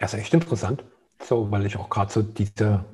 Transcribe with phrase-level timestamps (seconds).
[0.00, 0.84] Ja, ist echt interessant.
[1.22, 2.84] So, weil ich auch gerade so diese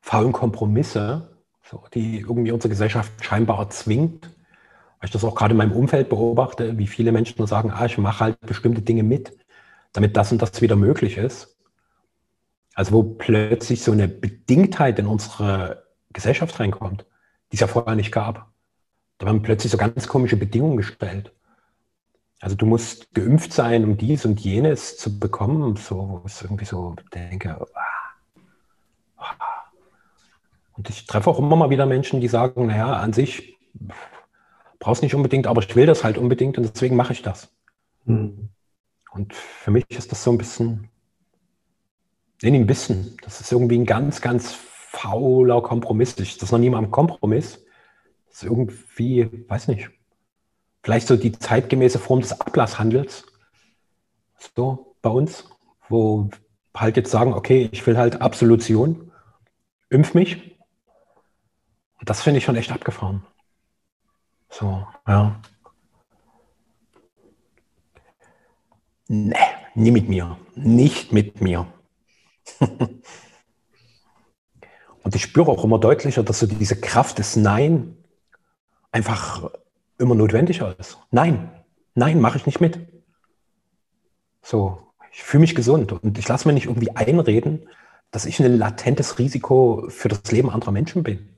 [0.00, 5.58] faulen Kompromisse, so, die irgendwie unsere Gesellschaft scheinbar zwingt, weil ich das auch gerade in
[5.58, 9.36] meinem Umfeld beobachte, wie viele Menschen nur sagen, ah, ich mache halt bestimmte Dinge mit,
[9.92, 11.56] damit das und das wieder möglich ist.
[12.74, 17.04] Also wo plötzlich so eine Bedingtheit in unsere Gesellschaft reinkommt,
[17.50, 18.52] die es ja vorher nicht gab.
[19.18, 21.32] Da werden plötzlich so ganz komische Bedingungen gestellt.
[22.40, 25.76] Also du musst geimpft sein, um dies und jenes zu bekommen.
[25.76, 28.36] So, wo ich irgendwie so denke, ah,
[29.16, 29.34] ah.
[30.74, 33.56] und ich treffe auch immer mal wieder Menschen, die sagen, naja, an sich
[34.78, 37.48] brauchst nicht unbedingt, aber ich will das halt unbedingt und deswegen mache ich das.
[38.04, 38.50] Hm.
[39.12, 40.90] Und für mich ist das so ein bisschen,
[42.42, 46.14] nee, ein bisschen, das ist irgendwie ein ganz, ganz fauler Kompromiss.
[46.14, 47.64] Das ist noch nie mal ein Kompromiss.
[48.28, 49.90] Das ist irgendwie, weiß nicht,
[50.86, 53.26] vielleicht so die zeitgemäße Form des Ablasshandels.
[54.54, 55.48] So bei uns,
[55.88, 56.30] wo
[56.76, 59.10] halt jetzt sagen, okay, ich will halt Absolution,
[59.90, 60.56] impf mich.
[61.98, 63.26] Und das finde ich schon echt abgefahren.
[64.48, 65.42] So, ja.
[69.08, 69.34] Nee,
[69.74, 70.38] nie mit mir.
[70.54, 71.66] Nicht mit mir.
[75.02, 77.96] Und ich spüre auch immer deutlicher, dass so diese Kraft des Nein
[78.92, 79.50] einfach
[79.98, 80.98] immer notwendiger ist.
[81.10, 81.50] Nein,
[81.94, 82.78] nein, mache ich nicht mit.
[84.42, 84.78] So,
[85.12, 87.68] ich fühle mich gesund und ich lasse mir nicht irgendwie einreden,
[88.10, 91.36] dass ich ein latentes Risiko für das Leben anderer Menschen bin.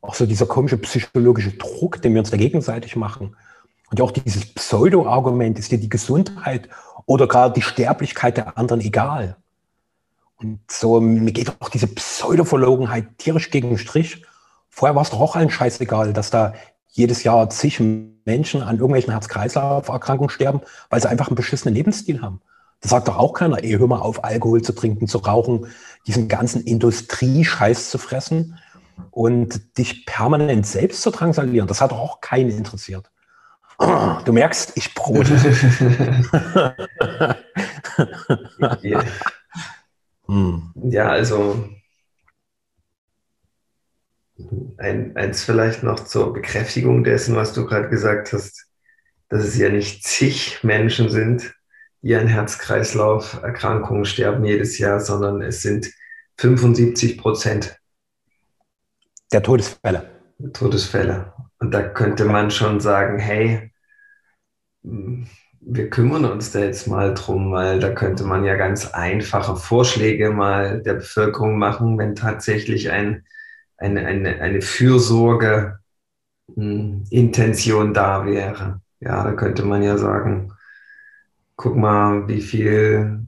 [0.00, 3.36] Auch so dieser komische psychologische Druck, den wir uns da gegenseitig machen.
[3.90, 6.68] Und auch dieses Pseudo-Argument, ist dir die Gesundheit
[7.06, 9.36] oder gerade die Sterblichkeit der anderen egal?
[10.36, 14.24] Und so, mir geht auch diese Pseudo-Verlogenheit tierisch gegen den Strich.
[14.70, 16.54] Vorher war es doch auch allen scheißegal, dass da
[16.92, 22.40] jedes Jahr zig Menschen an irgendwelchen Herz-Kreislauf-Erkrankungen sterben, weil sie einfach einen beschissenen Lebensstil haben.
[22.80, 25.66] Das sagt doch auch keiner, ey, hör mal auf, Alkohol zu trinken, zu rauchen,
[26.06, 28.58] diesen ganzen Industriescheiß zu fressen
[29.10, 31.66] und dich permanent selbst zu drangsalieren.
[31.66, 33.10] Das hat doch auch keinen interessiert.
[34.24, 35.26] Du merkst, ich brot.
[38.82, 39.02] ja.
[40.26, 40.72] Hm.
[40.74, 41.68] ja, also
[44.78, 48.66] ein, eins vielleicht noch zur Bekräftigung dessen, was du gerade gesagt hast,
[49.28, 51.54] dass es ja nicht zig Menschen sind,
[52.02, 55.90] die an Herz-Kreislauf-Erkrankungen sterben jedes Jahr, sondern es sind
[56.38, 57.78] 75 Prozent.
[59.32, 60.10] Der Todesfälle.
[60.52, 61.32] Todesfälle.
[61.58, 63.72] Und da könnte man schon sagen, hey,
[64.82, 70.30] wir kümmern uns da jetzt mal drum, weil da könnte man ja ganz einfache Vorschläge
[70.30, 73.24] mal der Bevölkerung machen, wenn tatsächlich ein
[73.82, 75.78] eine, eine, eine Fürsorge
[76.54, 78.80] hm, Intention da wäre.
[79.00, 80.52] Ja, da könnte man ja sagen,
[81.56, 83.26] guck mal, wie viel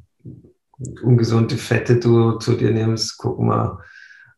[1.03, 3.79] ungesunde Fette du zu dir nimmst, guck mal,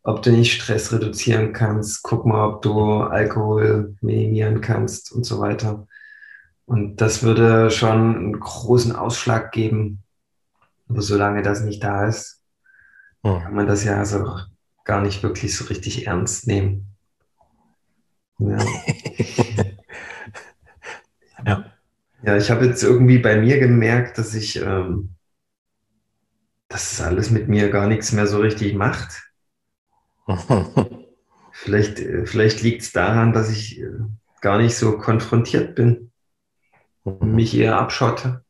[0.02, 5.40] ob du nicht Stress reduzieren kannst, guck mal, ob du Alkohol minimieren kannst und so
[5.40, 5.86] weiter.
[6.64, 10.02] Und das würde schon einen großen Ausschlag geben.
[10.88, 12.42] Aber solange das nicht da ist,
[13.24, 13.40] hm.
[13.40, 14.24] kann man das ja so
[14.86, 16.96] gar nicht wirklich so richtig ernst nehmen.
[18.38, 18.56] Ja.
[21.44, 21.64] ja.
[22.22, 22.36] ja.
[22.36, 25.16] ich habe jetzt irgendwie bei mir gemerkt, dass ich, ähm,
[26.68, 29.30] dass es alles mit mir gar nichts mehr so richtig macht.
[31.52, 33.90] vielleicht vielleicht liegt es daran, dass ich äh,
[34.40, 36.10] gar nicht so konfrontiert bin
[37.02, 38.44] und mich eher abschotte.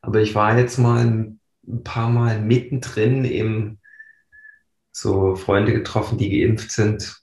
[0.00, 1.40] Aber ich war jetzt mal ein
[1.84, 3.78] paar Mal mittendrin im
[4.92, 7.20] so Freunde getroffen, die geimpft sind,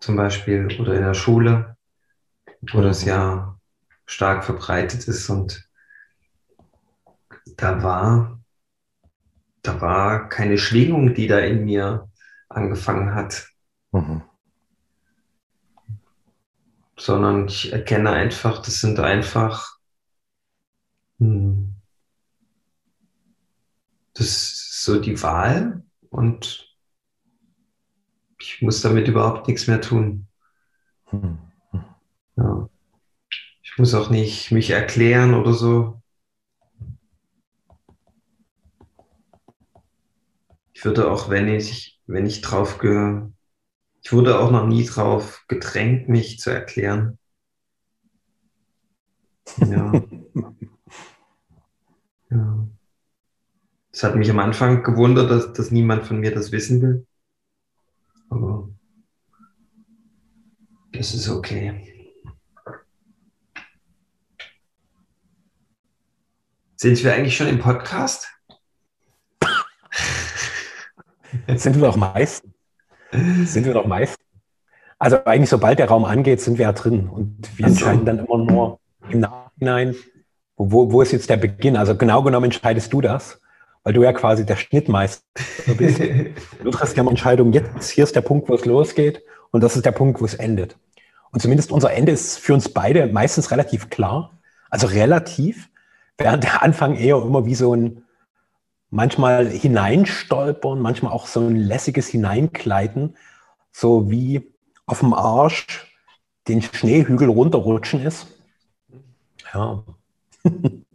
[0.00, 1.76] zum Beispiel, oder in der Schule,
[2.72, 3.58] wo das ja
[4.06, 5.28] stark verbreitet ist.
[5.30, 5.68] Und
[7.56, 8.40] da war,
[9.62, 12.08] da war keine Schwingung, die da in mir
[12.48, 13.48] angefangen hat.
[13.92, 14.22] Mhm.
[16.96, 19.78] Sondern ich erkenne einfach, das sind einfach,
[21.18, 21.74] hm,
[24.12, 26.69] das ist so die Wahl und
[28.60, 30.26] ich muss damit überhaupt nichts mehr tun.
[31.06, 31.38] Hm.
[32.36, 32.68] Ja.
[33.62, 36.02] Ich muss auch nicht mich erklären oder so.
[40.74, 43.22] Ich würde auch, wenn ich, wenn ich drauf ge,
[44.02, 47.18] ich wurde auch noch nie drauf gedrängt, mich zu erklären.
[49.56, 49.90] Ja.
[52.30, 52.68] ja.
[53.90, 57.06] Es hat mich am Anfang gewundert, dass, dass niemand von mir das wissen will.
[58.30, 58.68] Aber
[60.92, 61.86] das ist okay.
[66.76, 68.28] Sind wir eigentlich schon im Podcast?
[71.56, 72.52] sind wir doch meistens.
[73.12, 74.24] Sind wir doch meistens.
[74.98, 77.08] Also eigentlich, sobald der Raum angeht, sind wir ja drin.
[77.08, 79.94] Und wir entscheiden dann immer nur im Nachhinein,
[80.56, 81.76] wo, wo ist jetzt der Beginn?
[81.76, 83.39] Also genau genommen entscheidest du das,
[83.82, 85.24] weil du ja quasi der Schnittmeister
[85.76, 86.00] bist.
[86.62, 89.76] du triffst ja eine Entscheidung, jetzt hier ist der Punkt, wo es losgeht und das
[89.76, 90.76] ist der Punkt, wo es endet.
[91.32, 94.38] Und zumindest unser Ende ist für uns beide meistens relativ klar.
[94.68, 95.68] Also relativ,
[96.18, 98.02] während der Anfang eher immer wie so ein
[98.90, 103.16] manchmal hineinstolpern, manchmal auch so ein lässiges Hineinkleiden,
[103.70, 104.52] so wie
[104.86, 105.86] auf dem Arsch
[106.48, 108.26] den Schneehügel runterrutschen ist.
[109.54, 109.84] Ja.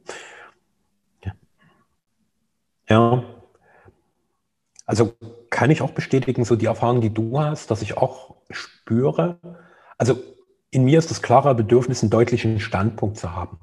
[2.90, 3.24] ja.
[4.86, 5.14] Also
[5.50, 9.40] kann ich auch bestätigen, so die Erfahrung, die du hast, dass ich auch spüre,
[9.98, 10.18] also
[10.70, 13.60] in mir ist das klare Bedürfnis, einen deutlichen Standpunkt zu haben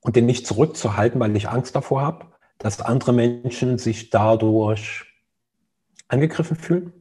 [0.00, 2.26] und den nicht zurückzuhalten, weil ich Angst davor habe,
[2.58, 5.04] dass andere Menschen sich dadurch
[6.08, 6.92] angegriffen fühlen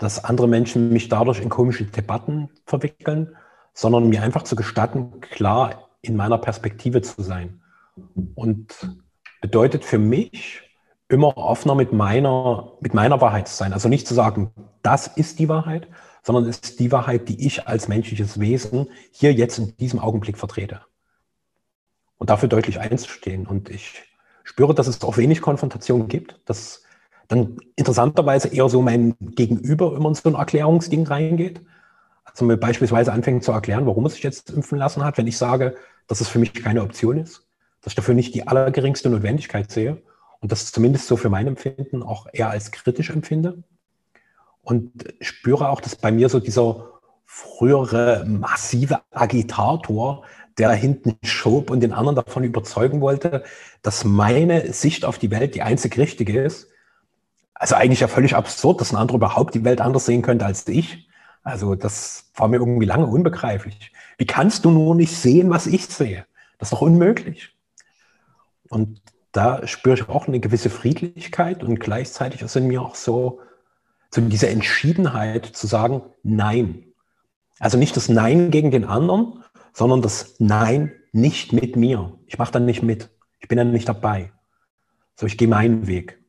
[0.00, 3.36] dass andere Menschen mich dadurch in komische Debatten verwickeln,
[3.74, 7.60] sondern mir einfach zu gestatten, klar in meiner Perspektive zu sein.
[8.34, 8.74] Und
[9.40, 10.62] bedeutet für mich,
[11.10, 13.72] immer offener mit meiner, mit meiner Wahrheit zu sein.
[13.72, 14.52] Also nicht zu sagen,
[14.82, 15.88] das ist die Wahrheit,
[16.22, 20.38] sondern es ist die Wahrheit, die ich als menschliches Wesen hier jetzt in diesem Augenblick
[20.38, 20.80] vertrete.
[22.16, 23.46] Und dafür deutlich einzustehen.
[23.46, 24.02] Und ich
[24.44, 26.84] spüre, dass es auch wenig Konfrontation gibt, dass
[27.28, 31.60] dann interessanterweise eher so mein Gegenüber immer in so ein Erklärungsding reingeht.
[32.24, 35.38] Also mir beispielsweise anfängt zu erklären, warum es sich jetzt impfen lassen hat, wenn ich
[35.38, 35.76] sage,
[36.06, 37.48] dass es für mich keine Option ist,
[37.82, 40.02] dass ich dafür nicht die allergeringste Notwendigkeit sehe
[40.40, 43.62] und das zumindest so für mein Empfinden auch eher als kritisch empfinde.
[44.62, 46.90] Und spüre auch, dass bei mir so dieser
[47.24, 50.24] frühere massive Agitator,
[50.58, 53.44] der hinten schob und den anderen davon überzeugen wollte,
[53.82, 56.68] dass meine Sicht auf die Welt die einzig richtige ist,
[57.54, 60.66] also eigentlich ja völlig absurd, dass ein anderer überhaupt die Welt anders sehen könnte als
[60.66, 61.08] ich.
[61.42, 63.92] Also das war mir irgendwie lange unbegreiflich.
[64.16, 66.26] Wie kannst du nur nicht sehen, was ich sehe?
[66.58, 67.54] Das ist doch unmöglich.
[68.70, 69.02] Und
[69.32, 73.40] da spüre ich auch eine gewisse Friedlichkeit und gleichzeitig ist in mir auch so,
[74.10, 76.86] so diese Entschiedenheit zu sagen, nein.
[77.58, 82.18] Also nicht das Nein gegen den anderen, sondern das Nein nicht mit mir.
[82.26, 83.10] Ich mache dann nicht mit.
[83.40, 84.32] Ich bin dann nicht dabei.
[85.16, 86.22] So, ich gehe meinen Weg.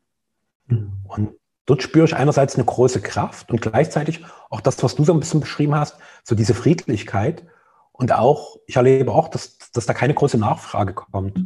[0.68, 1.36] Und
[1.66, 5.20] dort spüre ich einerseits eine große Kraft und gleichzeitig auch das, was du so ein
[5.20, 7.46] bisschen beschrieben hast, so diese Friedlichkeit.
[7.92, 11.38] Und auch, ich erlebe auch, dass, dass da keine große Nachfrage kommt.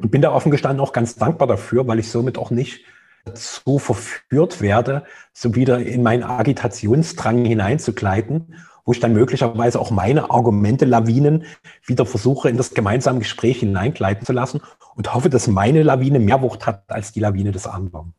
[0.00, 2.86] Und bin da offen gestanden auch ganz dankbar dafür, weil ich somit auch nicht
[3.34, 5.04] so verführt werde,
[5.34, 8.54] so wieder in meinen Agitationsdrang hineinzugleiten,
[8.86, 11.44] wo ich dann möglicherweise auch meine Argumente, Lawinen
[11.84, 14.62] wieder versuche, in das gemeinsame Gespräch hineingleiten zu lassen
[14.96, 18.14] und hoffe, dass meine Lawine mehr Wucht hat als die Lawine des anderen.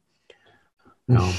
[1.08, 1.24] Ja.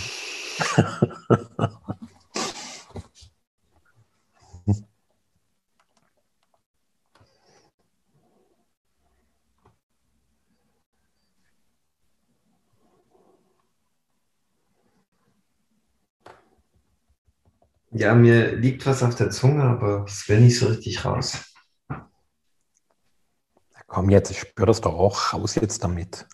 [17.95, 21.55] Ja, mir liegt was auf der Zunge, aber es will nicht so richtig raus.
[23.87, 26.27] Komm jetzt, ich spüre das doch auch raus jetzt damit.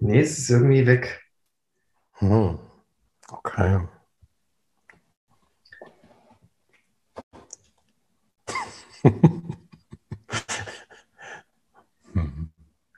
[0.00, 1.22] Nee, es ist irgendwie weg.
[2.14, 2.58] Hm.
[3.28, 3.86] Okay.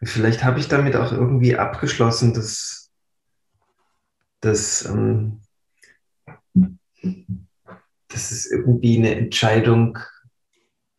[0.04, 2.92] Vielleicht habe ich damit auch irgendwie abgeschlossen, dass,
[4.40, 5.42] dass, ähm,
[8.08, 9.98] dass es irgendwie eine Entscheidung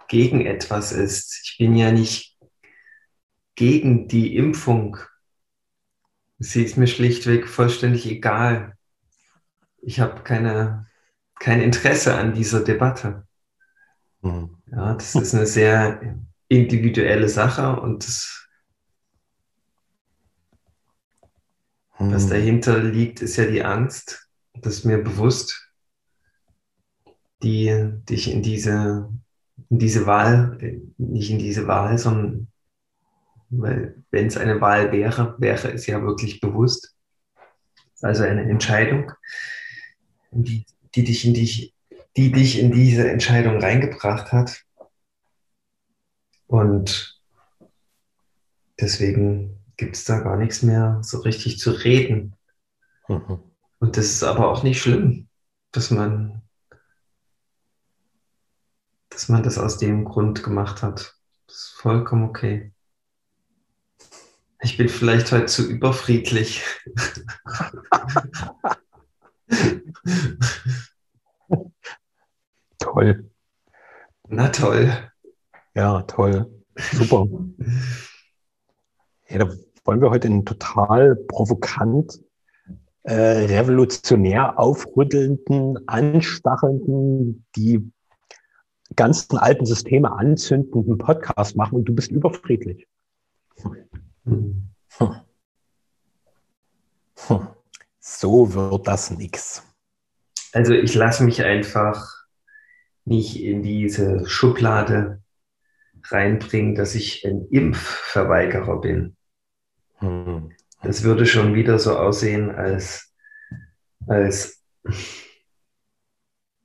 [0.09, 1.41] gegen etwas ist.
[1.43, 2.37] Ich bin ja nicht
[3.55, 4.97] gegen die Impfung
[6.43, 8.77] Sie ist mir schlichtweg vollständig egal.
[9.81, 10.87] Ich habe keine,
[11.39, 13.25] kein Interesse an dieser Debatte.
[14.21, 14.57] Mhm.
[14.67, 16.19] Ja, das ist eine sehr
[16.49, 18.47] individuelle Sache und das,
[21.97, 22.11] mhm.
[22.11, 24.27] was dahinter liegt, ist ja die Angst.
[24.53, 25.71] Das ist mir bewusst,
[27.41, 29.09] die dich in diese,
[29.69, 30.57] in diese Wahl,
[30.97, 32.52] nicht in diese Wahl, sondern
[33.59, 36.95] weil wenn es eine Wahl wäre, wäre es ja wirklich bewusst.
[38.01, 39.11] Also eine Entscheidung,
[40.31, 41.73] die, die, dich in die,
[42.17, 44.61] die dich in diese Entscheidung reingebracht hat.
[46.47, 47.21] Und
[48.79, 52.35] deswegen gibt es da gar nichts mehr so richtig zu reden.
[53.07, 53.39] Mhm.
[53.79, 55.29] Und das ist aber auch nicht schlimm,
[55.71, 56.41] dass man,
[59.09, 61.15] dass man das aus dem Grund gemacht hat.
[61.47, 62.72] Das ist vollkommen okay.
[64.63, 66.63] Ich bin vielleicht heute zu überfriedlich.
[72.79, 73.29] toll.
[74.29, 74.91] Na toll.
[75.75, 76.49] Ja, toll.
[76.93, 77.27] Super.
[79.27, 79.49] Ja, da
[79.83, 82.21] wollen wir heute einen total provokant,
[83.03, 87.91] äh, revolutionär aufrüttelnden, anstachelnden, die
[88.95, 92.87] ganzen alten Systeme anzündenden Podcast machen und du bist überfriedlich.
[94.25, 94.69] Hm.
[97.27, 97.47] Hm.
[97.99, 99.63] So wird das nix.
[100.51, 102.05] Also ich lasse mich einfach
[103.05, 105.21] nicht in diese Schublade
[106.05, 109.15] reinbringen, dass ich ein Impfverweigerer bin.
[109.99, 110.51] Hm.
[110.81, 113.13] Das würde schon wieder so aussehen, als,
[114.05, 114.61] als,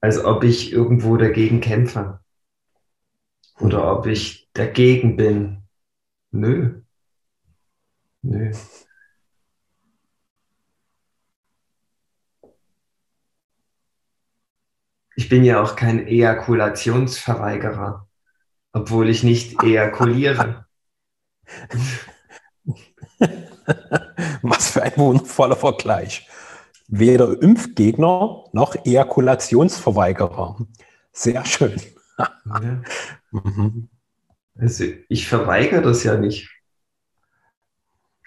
[0.00, 2.20] als ob ich irgendwo dagegen kämpfe.
[3.60, 5.62] Oder ob ich dagegen bin.
[6.30, 6.82] Nö.
[8.22, 8.50] Nö.
[15.16, 18.08] Ich bin ja auch kein Ejakulationsverweigerer,
[18.72, 20.66] obwohl ich nicht ejakuliere.
[24.42, 26.28] Was für ein wundervoller Vergleich.
[26.86, 30.56] Weder Impfgegner noch Ejakulationsverweigerer.
[31.12, 31.80] Sehr schön.
[32.16, 32.82] Ja.
[33.32, 33.88] Mhm.
[34.56, 36.48] Also ich verweigere das ja nicht.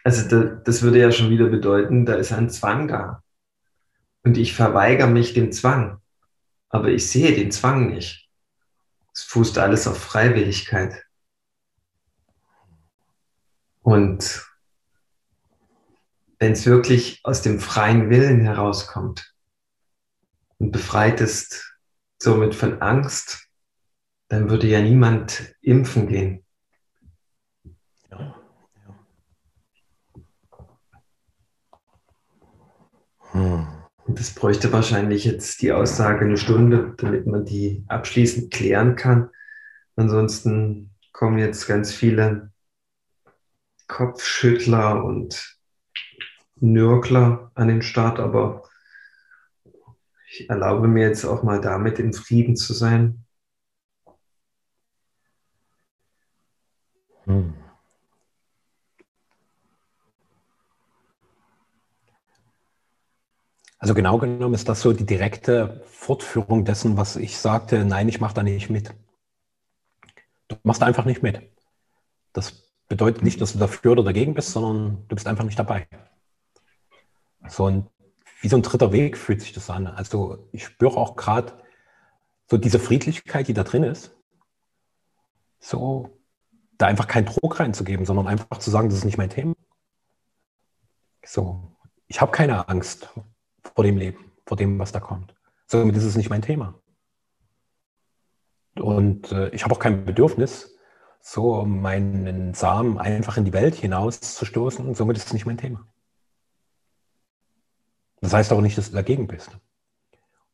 [0.04, 3.24] Also das, das würde ja schon wieder bedeuten, da ist ein Zwang da.
[4.24, 6.00] Und ich verweigere mich dem Zwang.
[6.70, 8.30] Aber ich sehe den Zwang nicht.
[9.14, 11.06] Es fußt alles auf Freiwilligkeit.
[13.82, 14.46] Und
[16.40, 19.34] wenn es wirklich aus dem freien Willen herauskommt
[20.60, 21.76] und befreit ist
[22.20, 23.48] somit von Angst,
[24.30, 26.46] dann würde ja niemand impfen gehen.
[33.32, 33.68] Hm.
[34.08, 39.30] Das bräuchte wahrscheinlich jetzt die Aussage eine Stunde, damit man die abschließend klären kann.
[39.96, 42.52] Ansonsten kommen jetzt ganz viele
[43.88, 45.58] Kopfschüttler und
[46.56, 48.64] Nörgler an den Start, aber
[50.30, 53.26] ich erlaube mir jetzt auch mal damit in Frieden zu sein.
[57.26, 57.61] Hm.
[63.82, 68.22] Also genau genommen ist das so die direkte Fortführung dessen, was ich sagte, nein, ich
[68.22, 68.94] mache da nicht mit.
[70.48, 71.42] Du machst einfach nicht mit.
[72.32, 75.88] Das bedeutet nicht, dass du dafür oder dagegen bist, sondern du bist einfach nicht dabei.
[77.48, 77.88] So ein,
[78.42, 79.88] wie so ein dritter Weg fühlt sich das an.
[79.88, 81.54] Also ich spüre auch gerade
[82.52, 84.16] so diese Friedlichkeit, die da drin ist.
[85.60, 86.20] So,
[86.78, 89.56] da einfach keinen Druck reinzugeben, sondern einfach zu sagen, das ist nicht mein Thema.
[91.26, 91.76] So,
[92.08, 93.10] ich habe keine Angst
[93.76, 95.34] vor dem Leben, vor dem, was da kommt.
[95.68, 96.76] Somit ist es nicht mein Thema.
[98.76, 100.76] Und äh, ich habe auch kein Bedürfnis,
[101.22, 104.86] so meinen Samen einfach in die Welt hinaus zu stoßen.
[104.86, 105.86] Und somit ist es nicht mein Thema.
[108.22, 109.50] Das heißt aber nicht, dass du dagegen bist.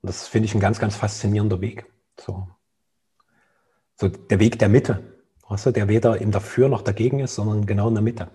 [0.01, 1.85] Und das finde ich ein ganz, ganz faszinierender Weg.
[2.19, 2.47] So,
[3.95, 5.03] so der Weg der Mitte,
[5.47, 8.29] weißt du, der weder im Dafür noch dagegen ist, sondern genau in der Mitte.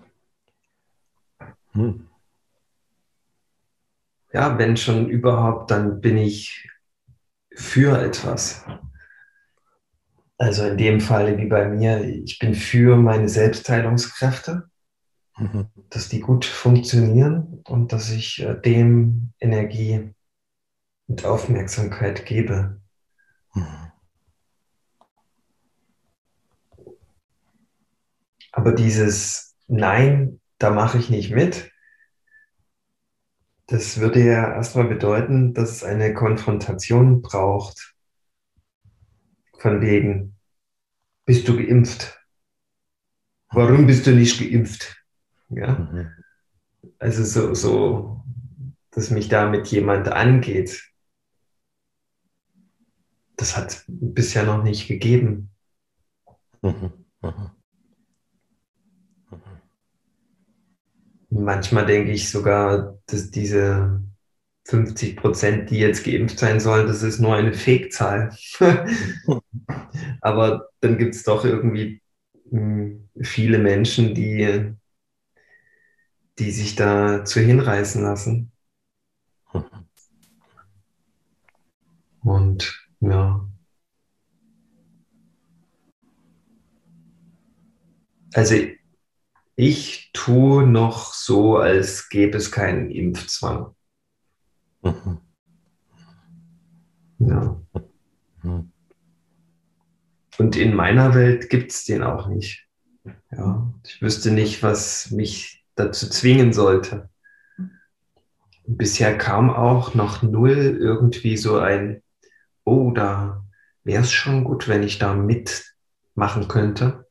[1.71, 2.09] Hm
[4.33, 6.69] ja, wenn schon überhaupt, dann bin ich
[7.55, 8.65] für etwas.
[10.37, 14.69] Also in dem Fall wie bei mir, ich bin für meine Selbstheilungskräfte,
[15.37, 15.67] mhm.
[15.89, 20.13] dass die gut funktionieren und dass ich äh, dem Energie
[21.07, 22.81] und Aufmerksamkeit gebe.
[23.53, 23.91] Mhm.
[28.51, 31.71] Aber dieses Nein, da mache ich nicht mit,
[33.73, 37.95] das würde ja erstmal bedeuten, dass es eine Konfrontation braucht.
[39.57, 40.35] Von wegen,
[41.25, 42.23] bist du geimpft?
[43.49, 45.03] Warum bist du nicht geimpft?
[45.49, 45.73] Ja.
[45.79, 46.11] Mhm.
[46.99, 48.23] Also so, so,
[48.91, 50.91] dass mich damit jemand angeht.
[53.37, 55.49] Das hat bisher noch nicht gegeben.
[56.61, 56.93] Mhm.
[57.23, 57.51] Mhm.
[61.33, 64.01] Manchmal denke ich sogar, dass diese
[64.65, 68.35] 50 Prozent, die jetzt geimpft sein sollen, das ist nur eine Fake-Zahl.
[70.21, 72.01] Aber dann gibt es doch irgendwie
[72.49, 74.73] hm, viele Menschen, die,
[76.39, 78.51] die sich dazu hinreißen lassen.
[82.23, 83.47] Und ja.
[88.33, 88.55] Also
[89.55, 93.75] ich tue noch so, als gäbe es keinen Impfzwang.
[94.81, 95.19] Mhm.
[97.19, 97.61] Ja.
[98.41, 98.71] Mhm.
[100.37, 102.67] Und in meiner Welt gibt es den auch nicht.
[103.31, 107.09] Ja, ich wüsste nicht, was mich dazu zwingen sollte.
[108.65, 112.01] Bisher kam auch noch null irgendwie so ein,
[112.63, 113.45] oh, da
[113.83, 117.02] wäre es schon gut, wenn ich da mitmachen könnte.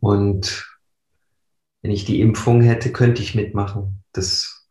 [0.00, 0.66] Und
[1.82, 4.02] wenn ich die Impfung hätte, könnte ich mitmachen.
[4.12, 4.68] Das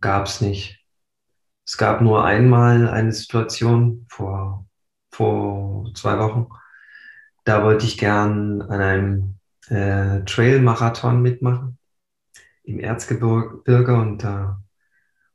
[0.00, 0.84] gab es nicht.
[1.66, 4.66] Es gab nur einmal eine Situation vor,
[5.12, 6.48] vor zwei Wochen.
[7.44, 9.38] Da wollte ich gern an einem
[9.68, 11.78] äh, Trail-Marathon mitmachen
[12.64, 14.62] im Erzgebirge und da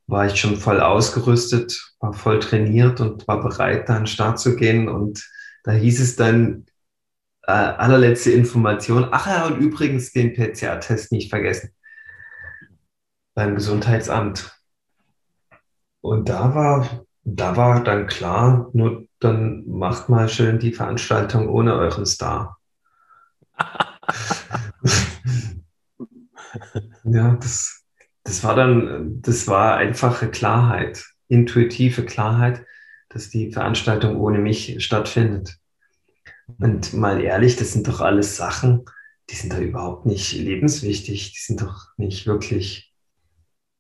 [0.07, 4.39] war ich schon voll ausgerüstet, war voll trainiert und war bereit, da an den Start
[4.39, 4.87] zu gehen.
[4.87, 5.27] Und
[5.63, 6.65] da hieß es dann,
[7.47, 11.71] äh, allerletzte Information, ach ja, und übrigens den PCR-Test nicht vergessen
[13.35, 14.59] beim Gesundheitsamt.
[16.01, 21.75] Und da war, da war dann klar, nur dann macht mal schön die Veranstaltung ohne
[21.75, 22.57] euren Star.
[27.03, 27.83] ja, das,
[28.23, 32.65] das war dann, das war einfache Klarheit, intuitive Klarheit,
[33.09, 35.57] dass die Veranstaltung ohne mich stattfindet.
[36.47, 38.85] Und mal ehrlich, das sind doch alles Sachen,
[39.29, 42.93] die sind doch überhaupt nicht lebenswichtig, die sind doch nicht wirklich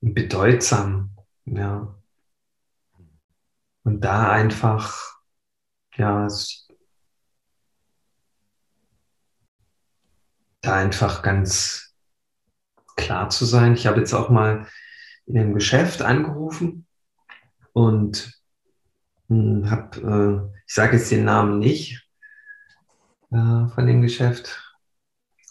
[0.01, 1.15] bedeutsam.
[1.45, 1.95] Ja.
[3.83, 5.19] Und da einfach,
[5.95, 6.27] ja,
[10.61, 11.93] da einfach ganz
[12.95, 13.75] klar zu sein.
[13.75, 14.67] Ich habe jetzt auch mal
[15.27, 16.87] in einem Geschäft angerufen
[17.73, 18.41] und
[19.27, 22.04] hm, habe, äh, ich sage jetzt den Namen nicht
[23.31, 24.61] äh, von dem Geschäft.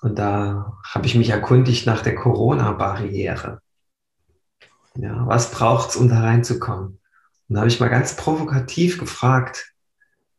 [0.03, 3.61] Und da habe ich mich erkundigt nach der Corona-Barriere.
[4.97, 7.01] Ja, was braucht es, um da reinzukommen?
[7.49, 9.73] Und da habe ich mal ganz provokativ gefragt,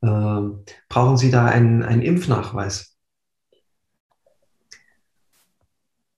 [0.02, 0.42] äh,
[0.88, 2.96] brauchen Sie da einen, einen Impfnachweis?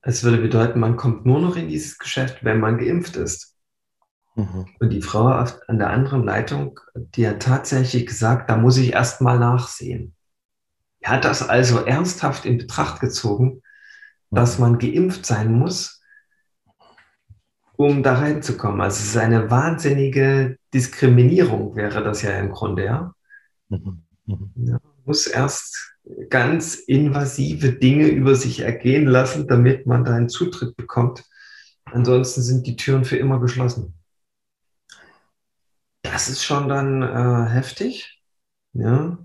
[0.01, 3.55] Es würde bedeuten, man kommt nur noch in dieses Geschäft, wenn man geimpft ist.
[4.35, 4.67] Mhm.
[4.79, 9.21] Und die Frau an der anderen Leitung, die hat tatsächlich gesagt, da muss ich erst
[9.21, 10.15] mal nachsehen.
[10.99, 13.61] Er hat das also ernsthaft in Betracht gezogen,
[14.29, 16.01] dass man geimpft sein muss,
[17.75, 18.81] um da reinzukommen.
[18.81, 23.13] Also es ist eine wahnsinnige Diskriminierung, wäre das ja im Grunde, ja.
[23.69, 24.03] Mhm.
[24.25, 24.51] Mhm.
[24.55, 25.95] ja muss erst
[26.29, 31.23] ganz invasive Dinge über sich ergehen lassen, damit man da einen Zutritt bekommt.
[31.85, 33.93] Ansonsten sind die Türen für immer geschlossen.
[36.01, 38.21] Das ist schon dann äh, heftig.
[38.73, 39.17] Ja.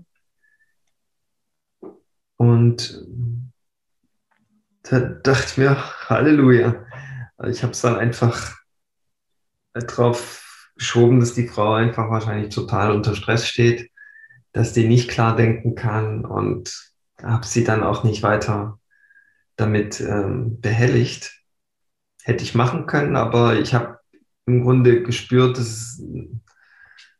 [2.43, 3.07] Und
[4.83, 5.77] da dachte ich mir,
[6.09, 6.85] Halleluja.
[7.47, 8.57] Ich habe es dann einfach
[9.73, 13.89] drauf geschoben, dass die Frau einfach wahrscheinlich total unter Stress steht,
[14.51, 18.77] dass die nicht klar denken kann und habe sie dann auch nicht weiter
[19.55, 21.39] damit ähm, behelligt.
[22.23, 23.99] Hätte ich machen können, aber ich habe
[24.45, 26.03] im Grunde gespürt, dass es,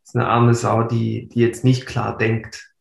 [0.04, 2.73] ist eine arme Sau, die, die jetzt nicht klar denkt.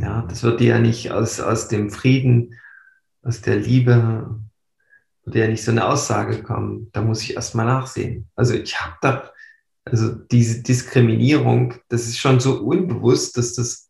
[0.00, 2.58] Ja, das wird die ja nicht aus, aus dem Frieden,
[3.22, 4.40] aus der Liebe
[5.24, 6.90] würde ja nicht so eine Aussage kommen.
[6.92, 8.28] Da muss ich erstmal nachsehen.
[8.34, 9.30] Also ich habe da,
[9.84, 13.84] also diese Diskriminierung, das ist schon so unbewusst, dass das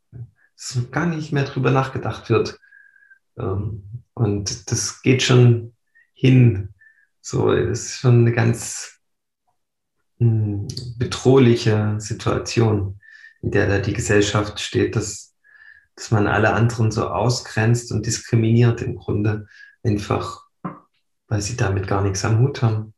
[0.57, 2.59] dass gar nicht mehr drüber nachgedacht wird.
[3.37, 5.75] Ähm, und das geht schon
[6.15, 6.75] hin.
[7.21, 9.01] So, das ist schon eine ganz
[10.19, 13.01] hm, bedrohliche Situation,
[13.43, 15.34] in der da die Gesellschaft steht, dass,
[15.97, 19.47] dass man alle anderen so ausgrenzt und diskriminiert im Grunde
[19.83, 20.45] einfach
[21.29, 22.95] weil sie damit gar nichts am Hut haben.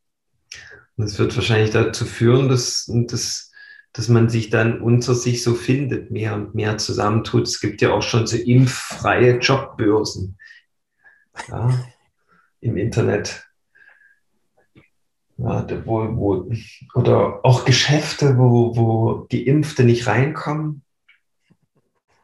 [0.95, 3.51] Und das wird wahrscheinlich dazu führen, dass, dass,
[3.93, 7.47] dass man sich dann unter sich so findet, mehr und mehr zusammentut.
[7.47, 10.37] Es gibt ja auch schon so impffreie Jobbörsen
[11.49, 11.83] ja,
[12.61, 13.43] im Internet.
[15.37, 16.51] Ja, wo, wo,
[16.95, 20.83] oder auch Geschäfte, wo, wo Geimpfte nicht reinkommen.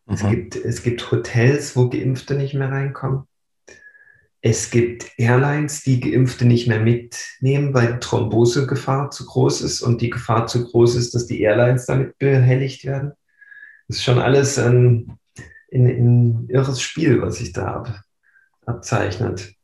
[0.06, 0.13] Mhm.
[0.13, 3.24] Es, gibt, es gibt Hotels, wo Geimpfte nicht mehr reinkommen.
[4.42, 10.02] es gibt Airlines, die Geimpfte nicht mehr mitnehmen, weil die Thrombosegefahr zu groß ist und
[10.02, 13.13] die Gefahr zu groß ist, dass die Airlines damit behelligt werden.
[13.88, 15.18] Das ist schon alles ein,
[15.74, 18.02] ein, ein irres Spiel, was sich da ab,
[18.66, 19.56] abzeichnet.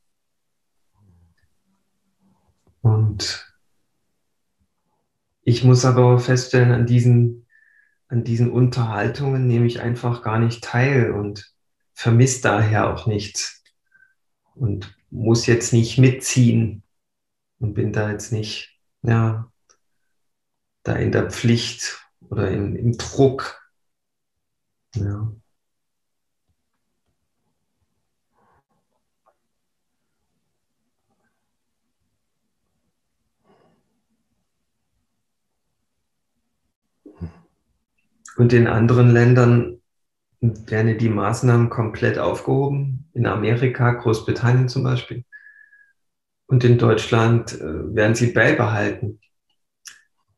[2.82, 3.46] Und
[5.42, 7.39] ich muss aber feststellen, an diesen,
[8.10, 11.54] an diesen Unterhaltungen nehme ich einfach gar nicht teil und
[11.94, 13.62] vermisse daher auch nichts
[14.54, 16.82] und muss jetzt nicht mitziehen
[17.60, 19.50] und bin da jetzt nicht, ja,
[20.82, 23.62] da in der Pflicht oder im, im Druck.
[24.96, 25.30] Ja.
[38.40, 39.82] Und in anderen Ländern
[40.40, 43.10] werden die Maßnahmen komplett aufgehoben.
[43.12, 45.26] In Amerika, Großbritannien zum Beispiel.
[46.46, 49.20] Und in Deutschland äh, werden sie beibehalten.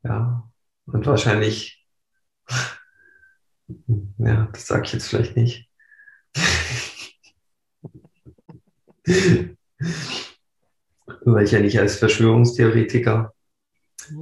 [0.02, 0.50] Ja,
[0.86, 1.86] und wahrscheinlich,
[4.18, 5.70] ja, das sage ich jetzt vielleicht nicht.
[11.24, 13.32] Weil ich ja nicht als Verschwörungstheoretiker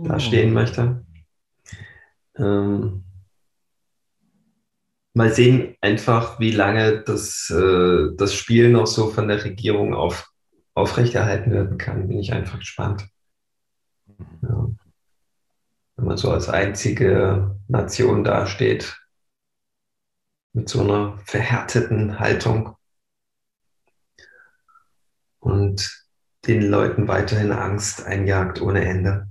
[0.04, 1.02] dastehen möchte.
[2.36, 3.04] Ähm,
[5.20, 10.32] mal sehen einfach, wie lange das, äh, das Spiel noch so von der Regierung auf,
[10.72, 12.08] aufrechterhalten werden kann.
[12.08, 13.06] Bin ich einfach gespannt.
[14.40, 14.70] Ja.
[15.96, 18.98] Wenn man so als einzige Nation dasteht,
[20.54, 22.76] mit so einer verhärteten Haltung
[25.38, 26.02] und
[26.46, 29.28] den Leuten weiterhin Angst einjagt ohne Ende.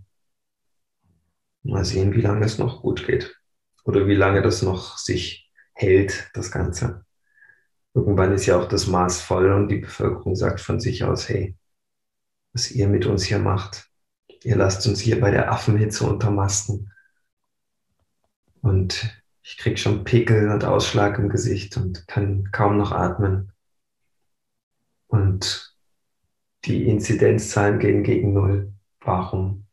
[1.63, 3.35] Mal sehen, wie lange es noch gut geht
[3.85, 5.48] oder wie lange das noch sich
[5.79, 7.05] hält, das Ganze.
[7.93, 11.55] Irgendwann ist ja auch das Maß voll und die Bevölkerung sagt von sich aus, hey,
[12.53, 13.89] was ihr mit uns hier macht,
[14.43, 16.91] ihr lasst uns hier bei der Affenhitze untermasten.
[18.61, 23.53] Und ich krieg schon Pickel und Ausschlag im Gesicht und kann kaum noch atmen.
[25.07, 25.75] Und
[26.65, 28.73] die Inzidenzzahlen gehen gegen Null.
[28.99, 29.65] Warum?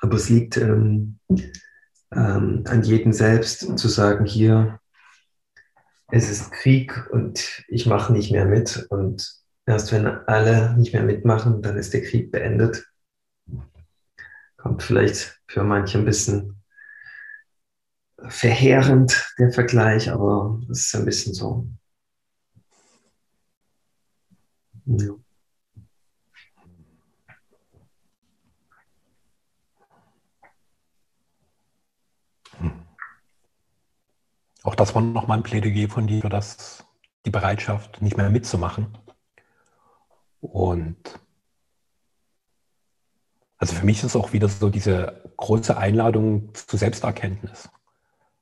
[0.00, 1.18] Aber es liegt ähm,
[2.12, 4.80] ähm, an jeden selbst zu sagen, hier,
[6.10, 8.86] es ist Krieg und ich mache nicht mehr mit.
[8.90, 9.30] Und
[9.66, 12.86] erst wenn alle nicht mehr mitmachen, dann ist der Krieg beendet.
[14.56, 16.62] Kommt vielleicht für manche ein bisschen
[18.26, 21.68] verheerend, der Vergleich, aber es ist ein bisschen so.
[24.86, 25.14] Ja.
[34.68, 36.84] Auch das war nochmal ein Plädoyer von dir für das,
[37.24, 38.98] die Bereitschaft, nicht mehr mitzumachen.
[40.42, 40.98] Und
[43.56, 47.70] also für mich ist es auch wieder so diese große Einladung zu Selbsterkenntnis.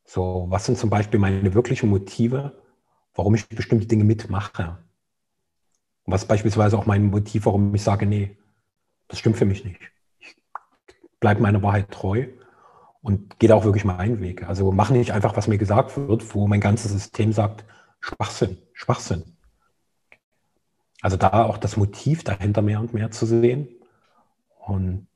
[0.05, 2.61] So, was sind zum Beispiel meine wirklichen Motive,
[3.15, 4.79] warum ich bestimmte Dinge mitmache?
[6.03, 8.37] Und was beispielsweise auch mein Motiv, warum ich sage, nee,
[9.07, 9.81] das stimmt für mich nicht.
[10.19, 10.35] Ich
[11.21, 12.27] bleibe meiner Wahrheit treu
[13.07, 14.49] und geht auch wirklich meinen Weg.
[14.49, 17.64] Also mache nicht einfach, was mir gesagt wird, wo mein ganzes System sagt,
[18.01, 19.37] Schwachsinn, Schwachsinn.
[21.03, 23.69] Also da auch das Motiv dahinter mehr und mehr zu sehen.
[24.59, 25.07] Und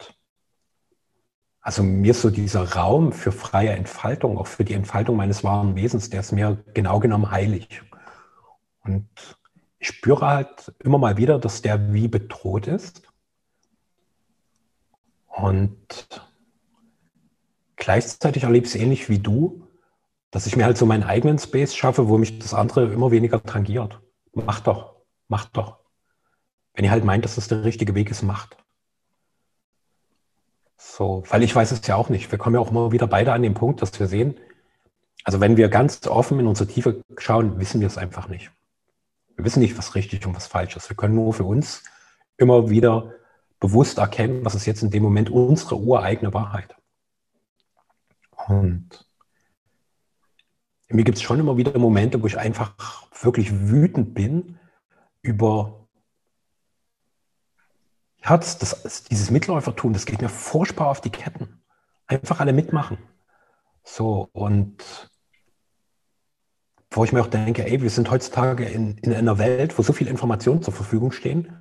[1.60, 5.74] also mir ist so dieser Raum für freie Entfaltung, auch für die Entfaltung meines wahren
[5.74, 7.82] Wesens, der ist mir genau genommen heilig.
[8.84, 9.08] Und
[9.80, 13.02] ich spüre halt immer mal wieder, dass der wie bedroht ist.
[15.26, 16.29] Und
[17.80, 19.66] Gleichzeitig erlebe ich es ähnlich wie du,
[20.30, 23.42] dass ich mir halt so meinen eigenen Space schaffe, wo mich das andere immer weniger
[23.42, 23.98] tangiert.
[24.34, 24.96] Macht doch,
[25.28, 25.78] macht doch.
[26.74, 28.58] Wenn ihr halt meint, dass das der richtige Weg ist, macht.
[30.76, 32.30] So, weil ich weiß es ja auch nicht.
[32.30, 34.36] Wir kommen ja auch immer wieder beide an den Punkt, dass wir sehen,
[35.24, 38.50] also wenn wir ganz offen in unsere Tiefe schauen, wissen wir es einfach nicht.
[39.36, 40.90] Wir wissen nicht, was richtig und was falsch ist.
[40.90, 41.82] Wir können nur für uns
[42.36, 43.14] immer wieder
[43.58, 46.76] bewusst erkennen, was ist jetzt in dem Moment unsere ureigene Wahrheit.
[48.48, 49.06] Und
[50.88, 52.74] mir gibt es schon immer wieder Momente, wo ich einfach
[53.22, 54.58] wirklich wütend bin
[55.22, 55.86] über
[58.24, 61.62] ja, das, dieses Mitläufertum, das geht mir furchtbar auf die Ketten.
[62.06, 62.98] Einfach alle mitmachen.
[63.82, 65.10] So, und
[66.90, 69.92] wo ich mir auch denke, ey, wir sind heutzutage in, in einer Welt, wo so
[69.92, 71.56] viele Informationen zur Verfügung stehen,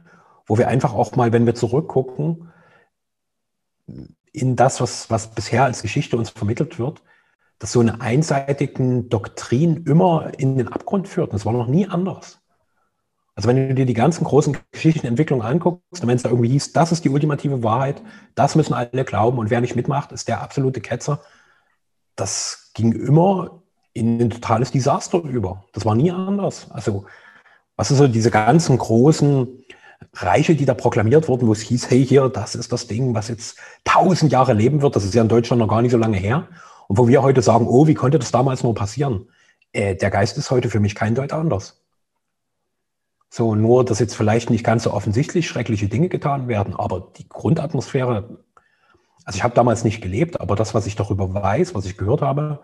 [0.47, 2.51] wo wir einfach auch mal, wenn wir zurückgucken,
[4.33, 7.01] in das, was, was bisher als Geschichte uns vermittelt wird,
[7.59, 11.33] dass so eine einseitigen Doktrin immer in den Abgrund führt.
[11.33, 12.39] das war noch nie anders.
[13.35, 16.91] Also wenn du dir die ganzen großen Geschichtenentwicklungen anguckst, wenn es da irgendwie hieß, das
[16.91, 18.01] ist die ultimative Wahrheit,
[18.35, 21.21] das müssen alle glauben und wer nicht mitmacht, ist der absolute Ketzer.
[22.15, 23.61] Das ging immer
[23.93, 25.63] in ein totales Desaster über.
[25.73, 26.69] Das war nie anders.
[26.71, 27.05] Also
[27.77, 29.47] was ist so diese ganzen großen
[30.13, 33.27] Reiche, die da proklamiert wurden, wo es hieß, hey, hier, das ist das Ding, was
[33.27, 34.95] jetzt tausend Jahre leben wird.
[34.95, 36.47] Das ist ja in Deutschland noch gar nicht so lange her.
[36.87, 39.27] Und wo wir heute sagen, oh, wie konnte das damals nur passieren?
[39.71, 41.81] Äh, der Geist ist heute für mich kein Deut anders.
[43.29, 47.29] So, nur, dass jetzt vielleicht nicht ganz so offensichtlich schreckliche Dinge getan werden, aber die
[47.29, 48.39] Grundatmosphäre,
[49.23, 52.23] also ich habe damals nicht gelebt, aber das, was ich darüber weiß, was ich gehört
[52.23, 52.61] habe,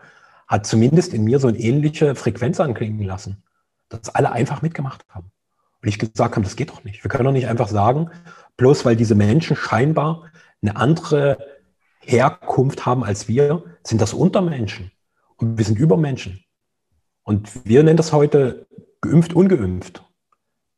[0.47, 3.43] hat zumindest in mir so eine ähnliche Frequenz anklingen lassen,
[3.89, 5.31] dass alle einfach mitgemacht haben.
[5.85, 7.03] Und ich gesagt habe, das geht doch nicht.
[7.03, 8.09] Wir können doch nicht einfach sagen,
[8.57, 10.31] bloß weil diese Menschen scheinbar
[10.63, 11.37] eine andere
[11.99, 14.91] Herkunft haben als wir, sind das Untermenschen.
[15.35, 16.43] Und wir sind Übermenschen.
[17.21, 18.65] Und wir nennen das heute
[18.99, 20.03] geimpft, ungeimpft.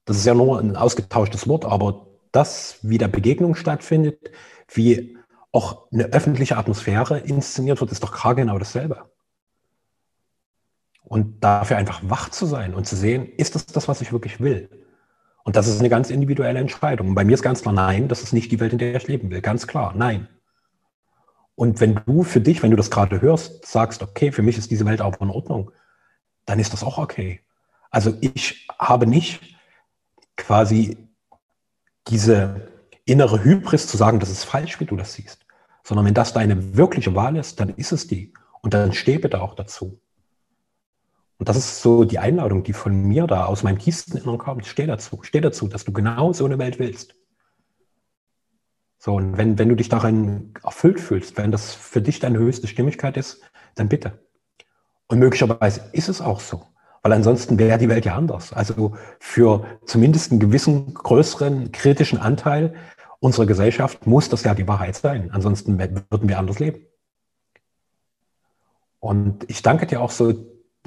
[0.04, 4.32] Das ist ja nur ein ausgetauschtes Wort, aber das, wie der Begegnung stattfindet,
[4.74, 5.18] wie
[5.54, 9.10] auch eine öffentliche Atmosphäre inszeniert wird, ist doch gar genau dasselbe.
[11.04, 14.42] Und dafür einfach wach zu sein und zu sehen, ist das das, was ich wirklich
[14.42, 14.70] will?
[15.48, 17.08] Und das ist eine ganz individuelle Entscheidung.
[17.08, 19.08] Und bei mir ist ganz klar, nein, das ist nicht die Welt, in der ich
[19.08, 19.40] leben will.
[19.40, 20.28] Ganz klar, nein.
[21.56, 24.72] Und wenn du für dich, wenn du das gerade hörst, sagst, okay, für mich ist
[24.72, 25.72] diese Welt auch in Ordnung,
[26.46, 27.40] dann ist das auch okay.
[27.92, 29.40] Also ich habe nicht
[30.36, 30.98] quasi
[32.10, 32.68] diese
[33.06, 35.46] innere Hybris zu sagen, das ist falsch, wie du das siehst,
[35.82, 38.34] sondern wenn das deine wirkliche Wahl ist, dann ist es die.
[38.62, 39.98] Und dann steh bitte auch dazu.
[41.40, 44.66] Und das ist so die Einladung, die von mir da aus meinem tiefsten Inneren kommt.
[44.66, 47.16] Steh dazu, steh dazu, dass du genau so eine Welt willst.
[48.98, 52.68] So, und wenn, wenn du dich darin erfüllt fühlst, wenn das für dich deine höchste
[52.68, 53.42] Stimmigkeit ist,
[53.76, 54.20] dann bitte.
[55.08, 56.66] Und möglicherweise ist es auch so,
[57.04, 58.52] weil ansonsten wäre die Welt ja anders.
[58.52, 62.74] Also für zumindest einen gewissen größeren kritischen Anteil
[63.20, 65.32] unserer Gesellschaft muss das ja die Wahrheit sein.
[65.32, 66.86] Ansonsten würden wir anders leben.
[69.00, 70.34] Und ich danke dir auch so,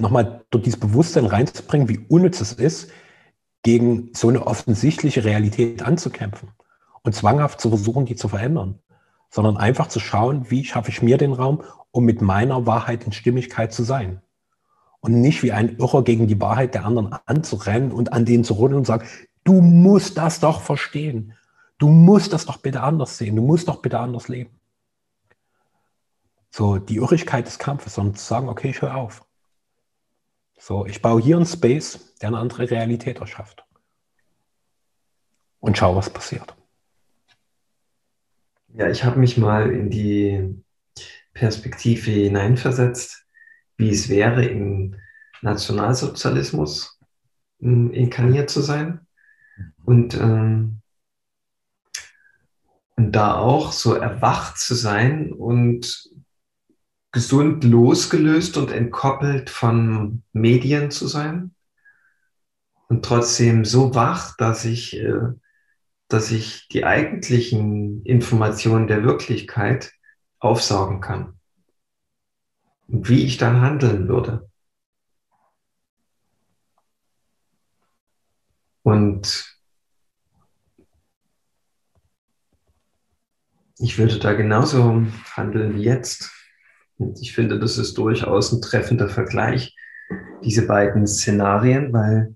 [0.01, 2.91] nochmal dort dieses Bewusstsein reinzubringen, wie unnütz es ist,
[3.63, 6.49] gegen so eine offensichtliche Realität anzukämpfen
[7.03, 8.79] und zwanghaft zu versuchen, die zu verändern,
[9.29, 13.11] sondern einfach zu schauen, wie schaffe ich mir den Raum, um mit meiner Wahrheit in
[13.11, 14.21] Stimmigkeit zu sein.
[14.99, 18.53] Und nicht wie ein Irrer gegen die Wahrheit der anderen anzurennen und an denen zu
[18.53, 19.07] rütteln und sagen,
[19.43, 21.33] du musst das doch verstehen.
[21.79, 23.35] Du musst das doch bitte anders sehen.
[23.35, 24.51] Du musst doch bitte anders leben.
[26.51, 29.25] So die Irrigkeit des Kampfes, sondern zu sagen, okay, ich höre auf.
[30.63, 33.65] So, ich baue hier einen Space, der eine andere Realität erschafft.
[35.59, 36.55] Und schau, was passiert.
[38.67, 40.63] Ja, ich habe mich mal in die
[41.33, 43.25] Perspektive hineinversetzt,
[43.77, 44.97] wie es wäre, im
[45.41, 46.99] Nationalsozialismus
[47.59, 49.07] ähm, inkarniert zu sein
[49.83, 50.83] und, ähm,
[52.97, 56.10] und da auch so erwacht zu sein und
[57.11, 61.53] gesund losgelöst und entkoppelt von Medien zu sein
[62.87, 65.33] und trotzdem so wach, dass ich äh,
[66.11, 69.93] dass ich die eigentlichen Informationen der Wirklichkeit
[70.39, 71.39] aufsaugen kann.
[72.87, 74.49] Und wie ich dann handeln würde.
[78.83, 79.57] Und
[83.77, 86.29] ich würde da genauso handeln wie jetzt.
[87.01, 89.75] Und ich finde, das ist durchaus ein treffender Vergleich,
[90.43, 92.35] diese beiden Szenarien, weil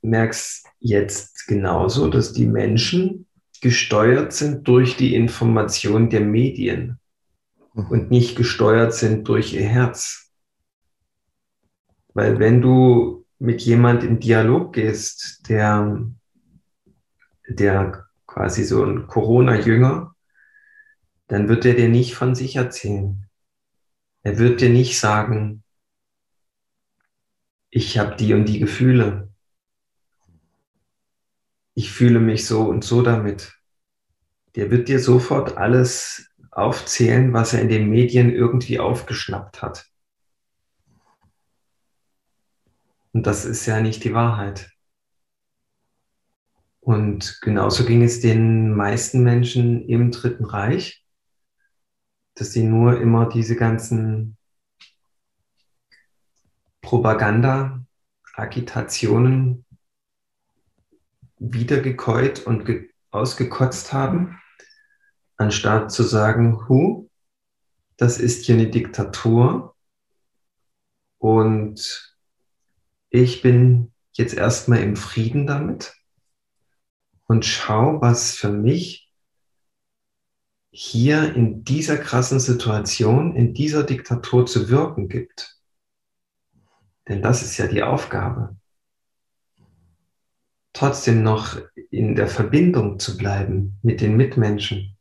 [0.00, 3.26] merkst jetzt genauso, dass die Menschen
[3.60, 6.98] gesteuert sind durch die Information der Medien
[7.74, 7.86] mhm.
[7.88, 10.30] und nicht gesteuert sind durch ihr Herz.
[12.14, 16.00] Weil wenn du mit jemand in Dialog gehst, der,
[17.46, 20.14] der quasi so ein Corona-Jünger,
[21.28, 23.26] dann wird er dir nicht von sich erzählen.
[24.22, 25.62] Er wird dir nicht sagen,
[27.70, 29.28] ich habe die und die Gefühle
[31.78, 33.56] ich fühle mich so und so damit.
[34.56, 39.86] Der wird dir sofort alles aufzählen, was er in den Medien irgendwie aufgeschnappt hat.
[43.12, 44.72] Und das ist ja nicht die Wahrheit.
[46.80, 51.04] Und genauso ging es den meisten Menschen im Dritten Reich,
[52.38, 54.36] dass sie nur immer diese ganzen
[56.80, 57.84] Propaganda,
[58.34, 59.64] Agitationen
[61.38, 62.64] wiedergekäut und
[63.10, 64.40] ausgekotzt haben,
[65.36, 67.10] anstatt zu sagen, hu,
[67.96, 69.74] das ist hier eine Diktatur
[71.18, 72.16] und
[73.10, 75.96] ich bin jetzt erstmal im Frieden damit
[77.26, 79.07] und schau, was für mich
[80.80, 85.58] hier in dieser krassen Situation, in dieser Diktatur zu wirken gibt.
[87.08, 88.56] Denn das ist ja die Aufgabe.
[90.72, 91.60] Trotzdem noch
[91.90, 94.96] in der Verbindung zu bleiben mit den Mitmenschen.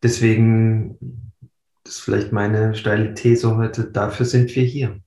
[0.00, 1.32] Deswegen,
[1.82, 5.00] das ist vielleicht meine steile These heute, dafür sind wir hier.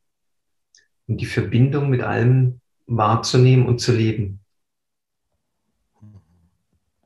[1.08, 4.39] Um die Verbindung mit allem wahrzunehmen und zu leben.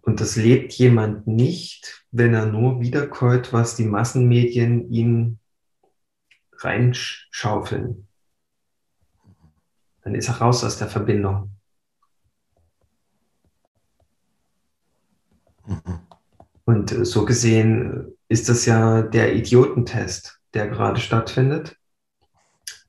[0.03, 5.39] Und das lebt jemand nicht, wenn er nur wiederkäut, was die Massenmedien ihm
[6.57, 8.07] reinschaufeln.
[10.01, 11.51] Dann ist er raus aus der Verbindung.
[16.65, 21.77] Und äh, so gesehen ist das ja der Idiotentest, der gerade stattfindet.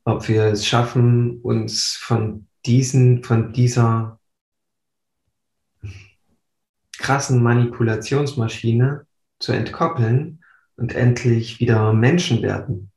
[0.05, 4.19] Ob wir es schaffen, uns von diesen, von dieser
[7.05, 9.07] krassen Manipulationsmaschine
[9.39, 10.43] zu entkoppeln
[10.77, 12.91] und endlich wieder Menschen werden.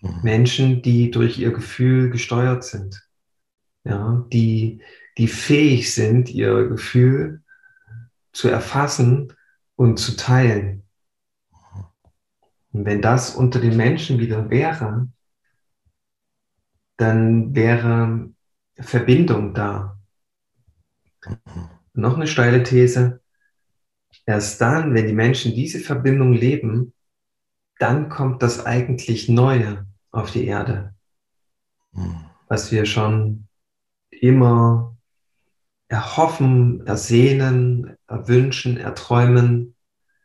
[0.00, 0.20] Mhm.
[0.22, 3.04] Menschen, die durch ihr Gefühl gesteuert sind,
[3.82, 4.80] ja, die,
[5.18, 7.42] die fähig sind, ihr Gefühl
[8.32, 9.32] zu erfassen
[9.74, 10.84] und zu teilen.
[12.70, 15.08] Und wenn das unter den Menschen wieder wäre,
[16.98, 18.30] dann wäre
[18.76, 19.98] Verbindung da.
[21.26, 23.20] Mhm noch eine steile These.
[24.26, 26.92] Erst dann, wenn die Menschen diese Verbindung leben,
[27.78, 30.94] dann kommt das eigentlich Neue auf die Erde,
[31.92, 32.16] hm.
[32.48, 33.48] was wir schon
[34.10, 34.96] immer
[35.88, 39.74] erhoffen, ersehnen, erwünschen, erträumen.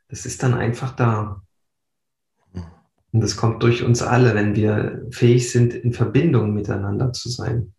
[0.07, 1.41] Das ist dann einfach da.
[2.53, 2.63] Hm.
[3.11, 7.73] Und das kommt durch uns alle, wenn wir fähig sind, in Verbindung miteinander zu sein.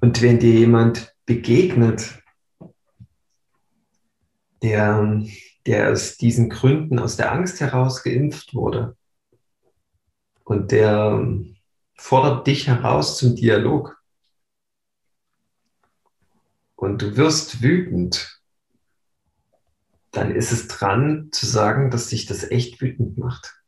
[0.00, 2.22] Und wenn dir jemand begegnet,
[4.62, 5.22] der,
[5.66, 8.96] der aus diesen Gründen, aus der Angst heraus geimpft wurde
[10.44, 11.26] und der
[11.96, 14.00] fordert dich heraus zum Dialog
[16.76, 18.40] und du wirst wütend,
[20.12, 23.62] dann ist es dran zu sagen, dass dich das echt wütend macht.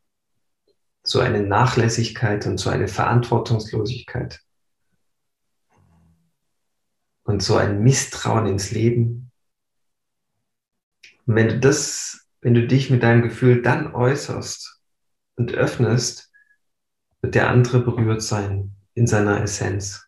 [1.03, 4.40] So eine Nachlässigkeit und so eine Verantwortungslosigkeit
[7.31, 9.31] und so ein Misstrauen ins Leben.
[11.27, 14.83] Und wenn du das, wenn du dich mit deinem Gefühl dann äußerst
[15.37, 16.33] und öffnest,
[17.23, 20.07] wird der andere berührt sein in seiner Essenz.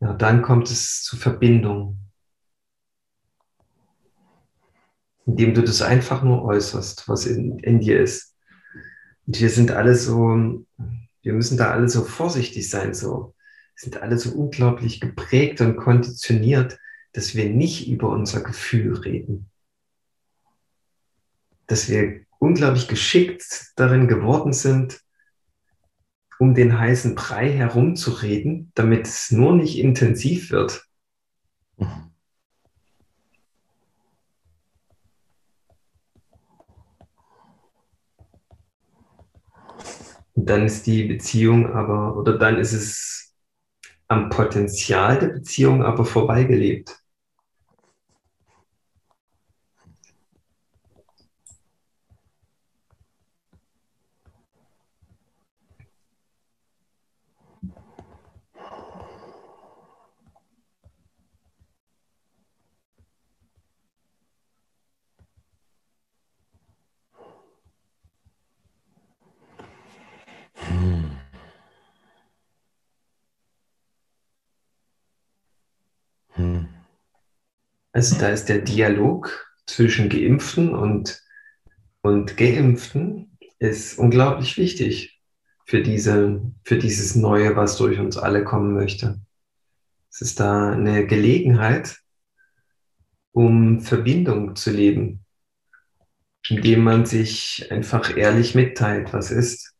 [0.00, 1.98] Ja, dann kommt es zu Verbindung,
[5.26, 8.34] indem du das einfach nur äußerst, was in, in dir ist.
[9.26, 10.66] Und wir sind alle so,
[11.22, 13.33] wir müssen da alle so vorsichtig sein, so
[13.74, 16.78] sind alle so unglaublich geprägt und konditioniert,
[17.12, 19.50] dass wir nicht über unser Gefühl reden.
[21.66, 25.00] Dass wir unglaublich geschickt darin geworden sind,
[26.38, 30.84] um den heißen Brei herumzureden, damit es nur nicht intensiv wird.
[40.34, 43.33] Und dann ist die Beziehung aber, oder dann ist es
[44.08, 47.03] am Potenzial der Beziehung aber vorbeigelebt.
[77.94, 81.22] Also da ist der Dialog zwischen Geimpften und,
[82.02, 85.22] und Geimpften ist unglaublich wichtig
[85.64, 89.20] für, diese, für dieses Neue, was durch uns alle kommen möchte.
[90.10, 92.00] Es ist da eine Gelegenheit,
[93.30, 95.24] um Verbindung zu leben,
[96.48, 99.73] indem man sich einfach ehrlich mitteilt, was ist.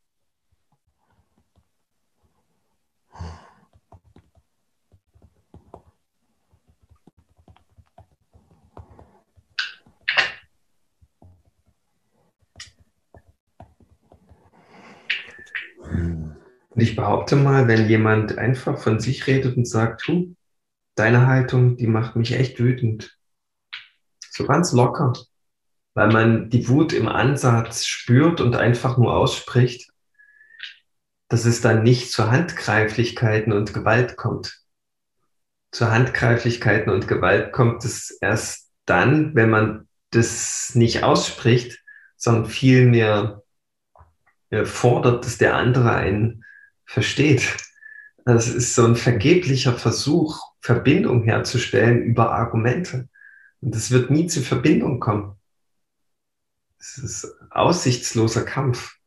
[16.75, 20.35] Und ich behaupte mal, wenn jemand einfach von sich redet und sagt, hu,
[20.95, 23.17] deine Haltung, die macht mich echt wütend.
[24.29, 25.13] So ganz locker,
[25.93, 29.89] weil man die Wut im Ansatz spürt und einfach nur ausspricht,
[31.29, 34.59] dass es dann nicht zu Handgreiflichkeiten und Gewalt kommt.
[35.71, 41.81] Zu Handgreiflichkeiten und Gewalt kommt es erst dann, wenn man das nicht ausspricht,
[42.17, 43.43] sondern vielmehr
[44.49, 46.44] äh, fordert, dass der andere einen
[46.85, 47.57] versteht.
[48.25, 53.07] Das ist so ein vergeblicher Versuch, Verbindung herzustellen über Argumente.
[53.61, 55.35] Und es wird nie zu Verbindung kommen.
[56.79, 58.97] Es ist aussichtsloser Kampf.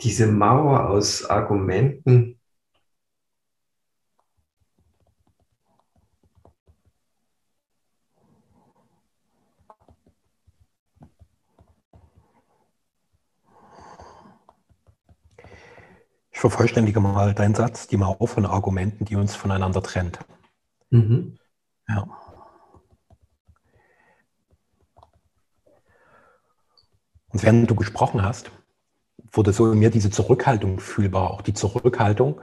[0.00, 2.40] Diese Mauer aus Argumenten
[16.50, 20.18] vervollständige mal deinen Satz, die Mauer von Argumenten, die uns voneinander trennt.
[20.90, 21.38] Mhm.
[21.88, 22.08] Ja.
[27.28, 28.50] Und während du gesprochen hast,
[29.30, 32.40] wurde so in mir diese Zurückhaltung fühlbar, auch die Zurückhaltung,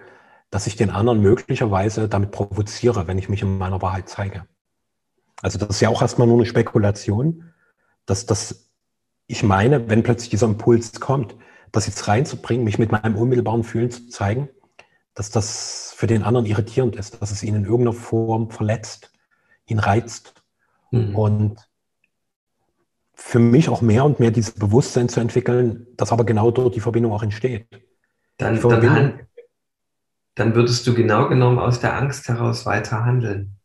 [0.49, 4.47] dass ich den anderen möglicherweise damit provoziere, wenn ich mich in meiner Wahrheit zeige.
[5.41, 7.53] Also das ist ja auch erstmal nur eine Spekulation,
[8.05, 8.71] dass das,
[9.27, 11.35] ich meine, wenn plötzlich dieser Impuls kommt,
[11.71, 14.49] das jetzt reinzubringen, mich mit meinem unmittelbaren Fühlen zu zeigen,
[15.13, 19.11] dass das für den anderen irritierend ist, dass es ihn in irgendeiner Form verletzt,
[19.65, 20.33] ihn reizt.
[20.91, 21.15] Mhm.
[21.15, 21.69] Und
[23.13, 26.79] für mich auch mehr und mehr dieses Bewusstsein zu entwickeln, dass aber genau dort die
[26.79, 27.67] Verbindung auch entsteht.
[28.37, 29.19] Dann, dann,
[30.35, 33.57] dann würdest du genau genommen aus der Angst heraus weiter handeln.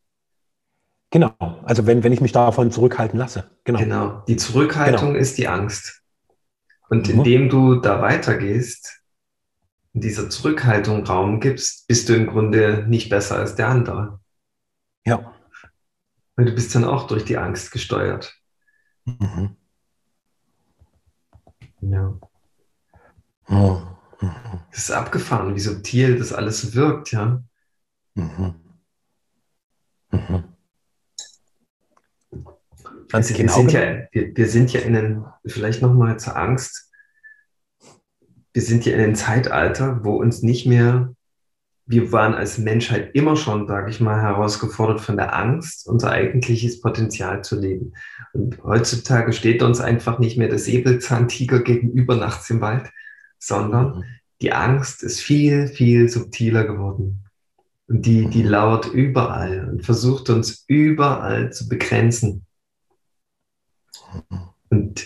[1.10, 1.32] Genau,
[1.62, 3.48] also wenn, wenn ich mich davon zurückhalten lasse.
[3.62, 4.22] Genau, genau.
[4.26, 5.20] die Zurückhaltung genau.
[5.20, 6.02] ist die Angst.
[6.88, 7.14] Und mhm.
[7.14, 9.02] indem du da weitergehst,
[9.92, 14.20] in dieser Zurückhaltung Raum gibst, bist du im Grunde nicht besser als der andere.
[15.06, 15.34] Ja.
[16.36, 18.34] Weil du bist dann auch durch die Angst gesteuert.
[19.04, 19.56] Mhm.
[21.80, 22.18] Ja.
[23.48, 23.94] Mhm.
[24.70, 27.42] Das ist abgefahren, wie subtil das alles wirkt, ja.
[28.14, 28.54] Mhm.
[30.10, 30.53] Mhm.
[33.14, 33.54] Ganz wir, genau.
[33.54, 36.90] Sind ja, wir, wir sind ja in den, vielleicht nochmal zur Angst,
[38.52, 41.14] wir sind ja in einem Zeitalter, wo uns nicht mehr,
[41.86, 46.80] wir waren als Menschheit immer schon, sage ich mal, herausgefordert von der Angst, unser eigentliches
[46.80, 47.92] Potenzial zu leben.
[48.32, 52.90] Und heutzutage steht uns einfach nicht mehr der Säbelzahntiger gegenüber nachts im Wald,
[53.38, 54.04] sondern mhm.
[54.42, 57.24] die Angst ist viel, viel subtiler geworden.
[57.86, 58.48] Und die, die mhm.
[58.48, 62.43] lauert überall und versucht uns überall zu begrenzen.
[64.70, 65.04] Und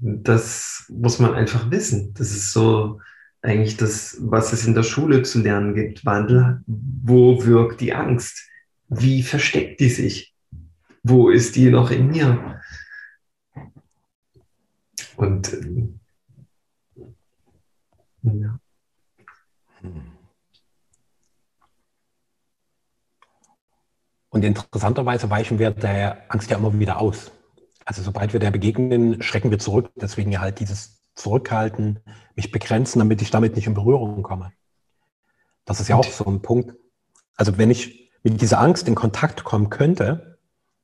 [0.00, 2.14] das muss man einfach wissen.
[2.14, 3.00] Das ist so
[3.42, 6.04] eigentlich das, was es in der Schule zu lernen gibt.
[6.04, 8.48] Wandel, wo wirkt die Angst?
[8.88, 10.34] Wie versteckt die sich?
[11.02, 12.60] Wo ist die noch in mir?
[15.16, 15.56] Und
[18.22, 18.58] ja.
[24.30, 27.30] Und interessanterweise weichen wir der Angst ja immer wieder aus.
[27.84, 29.90] Also sobald wir der begegnen, schrecken wir zurück.
[29.96, 32.00] Deswegen ja halt dieses Zurückhalten,
[32.34, 34.52] mich begrenzen, damit ich damit nicht in Berührung komme.
[35.64, 36.74] Das ist ja auch so ein Punkt.
[37.36, 40.38] Also wenn ich mit dieser Angst in Kontakt kommen könnte,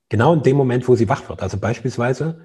[0.09, 1.41] genau in dem Moment, wo sie wach wird.
[1.41, 2.41] Also beispielsweise,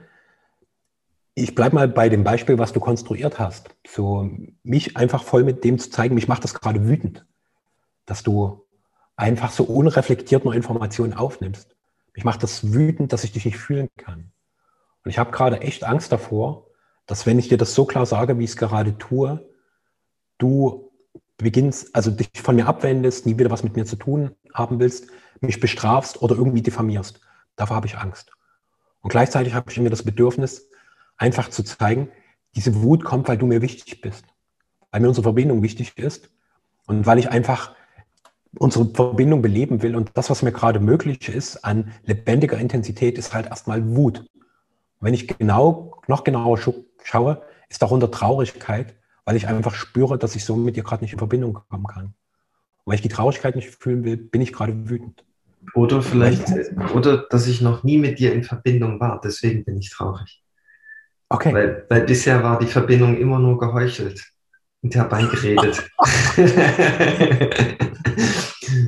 [1.34, 3.70] ich bleibe mal bei dem Beispiel, was du konstruiert hast.
[3.86, 4.30] So
[4.62, 7.26] mich einfach voll mit dem zu zeigen, mich macht das gerade wütend,
[8.06, 8.66] dass du
[9.16, 11.76] einfach so unreflektiert nur Informationen aufnimmst.
[12.14, 14.32] Mich macht das wütend, dass ich dich nicht fühlen kann.
[15.06, 16.66] Und ich habe gerade echt Angst davor,
[17.06, 19.48] dass wenn ich dir das so klar sage, wie ich es gerade tue,
[20.36, 20.90] du
[21.36, 25.06] beginnst, also dich von mir abwendest, nie wieder was mit mir zu tun haben willst,
[25.38, 27.20] mich bestrafst oder irgendwie diffamierst.
[27.54, 28.32] Davor habe ich Angst.
[29.00, 30.70] Und gleichzeitig habe ich mir das Bedürfnis,
[31.16, 32.08] einfach zu zeigen,
[32.56, 34.24] diese Wut kommt, weil du mir wichtig bist,
[34.90, 36.30] weil mir unsere Verbindung wichtig ist
[36.88, 37.76] und weil ich einfach
[38.58, 39.94] unsere Verbindung beleben will.
[39.94, 44.28] Und das, was mir gerade möglich ist an lebendiger Intensität, ist halt erstmal Wut.
[45.00, 46.58] Wenn ich genau, noch genauer
[47.02, 48.94] schaue, ist darunter Traurigkeit,
[49.24, 52.04] weil ich einfach spüre, dass ich so mit dir gerade nicht in Verbindung kommen kann.
[52.04, 52.14] Und
[52.86, 55.24] weil ich die Traurigkeit nicht fühlen will, bin ich gerade wütend.
[55.74, 56.48] Oder vielleicht,
[56.94, 60.42] oder dass ich noch nie mit dir in Verbindung war, deswegen bin ich traurig.
[61.28, 61.52] Okay.
[61.52, 64.24] Weil, weil bisher war die Verbindung immer nur geheuchelt
[64.82, 65.90] und herbeigeredet.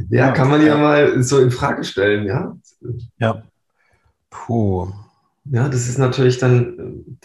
[0.09, 2.57] ja, ja, kann man ja mal so in Frage stellen, ja?
[3.19, 3.43] Ja.
[4.31, 4.93] Puh.
[5.51, 7.19] Ja, das ist natürlich dann,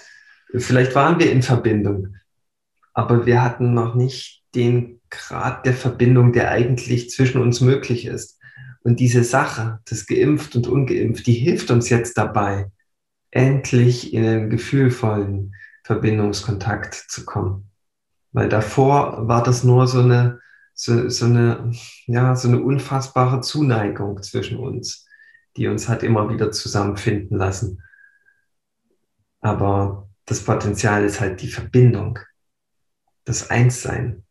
[0.56, 2.16] vielleicht waren wir in Verbindung,
[2.94, 8.40] aber wir hatten noch nicht den Grad der Verbindung, der eigentlich zwischen uns möglich ist.
[8.84, 12.72] Und diese Sache, das geimpft und ungeimpft, die hilft uns jetzt dabei,
[13.32, 17.70] endlich in einen gefühlvollen Verbindungskontakt zu kommen.
[18.32, 20.40] Weil davor war das nur so eine,
[20.74, 21.72] so, so eine,
[22.06, 25.08] ja, so eine unfassbare Zuneigung zwischen uns,
[25.56, 27.82] die uns hat immer wieder zusammenfinden lassen.
[29.44, 32.18] Aber das Potenzial ist halt die Verbindung,
[33.26, 34.26] das Einssein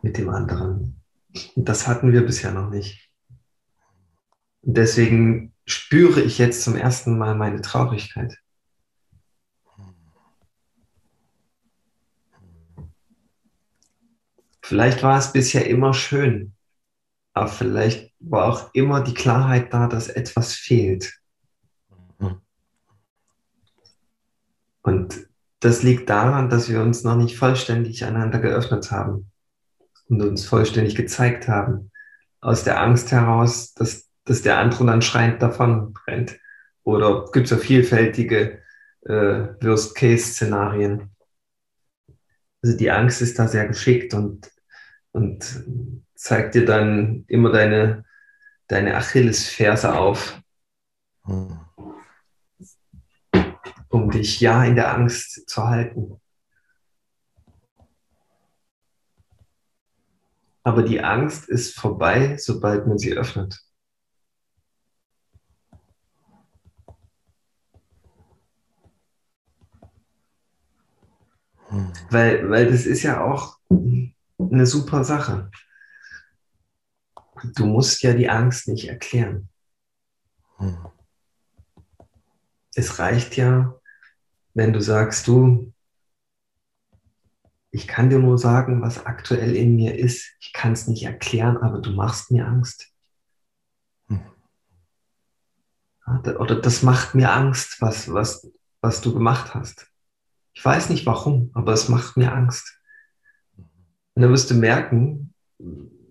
[0.00, 1.02] mit dem anderen.
[1.54, 3.10] Und das hatten wir bisher noch nicht.
[4.62, 8.38] Und deswegen spüre ich jetzt zum ersten Mal meine Traurigkeit.
[14.62, 16.53] Vielleicht war es bisher immer schön,
[17.34, 21.12] aber vielleicht war auch immer die Klarheit da, dass etwas fehlt.
[24.82, 25.28] Und
[25.60, 29.30] das liegt daran, dass wir uns noch nicht vollständig einander geöffnet haben
[30.08, 31.90] und uns vollständig gezeigt haben.
[32.40, 36.38] Aus der Angst heraus, dass, dass der andere dann schreiend davon rennt.
[36.84, 38.62] Oder gibt es ja vielfältige
[39.06, 41.10] äh, Worst-Case-Szenarien.
[42.62, 44.50] Also die Angst ist da sehr geschickt und,
[45.12, 48.04] und zeigt dir dann immer deine,
[48.68, 50.40] deine Achillesferse auf.
[51.24, 51.60] Hm
[53.94, 56.20] um dich ja in der Angst zu halten.
[60.64, 63.60] Aber die Angst ist vorbei, sobald man sie öffnet.
[71.68, 71.92] Hm.
[72.10, 73.58] Weil, weil das ist ja auch
[74.38, 75.50] eine super Sache.
[77.52, 79.48] Du musst ja die Angst nicht erklären.
[80.56, 80.76] Hm.
[82.74, 83.78] Es reicht ja,
[84.54, 85.72] wenn du sagst, du,
[87.70, 90.32] ich kann dir nur sagen, was aktuell in mir ist.
[90.40, 92.92] Ich kann es nicht erklären, aber du machst mir Angst.
[94.08, 94.20] Hm.
[96.06, 99.88] Oder das macht mir Angst, was, was, was du gemacht hast.
[100.52, 102.80] Ich weiß nicht warum, aber es macht mir Angst.
[104.14, 105.34] Und dann wirst du merken,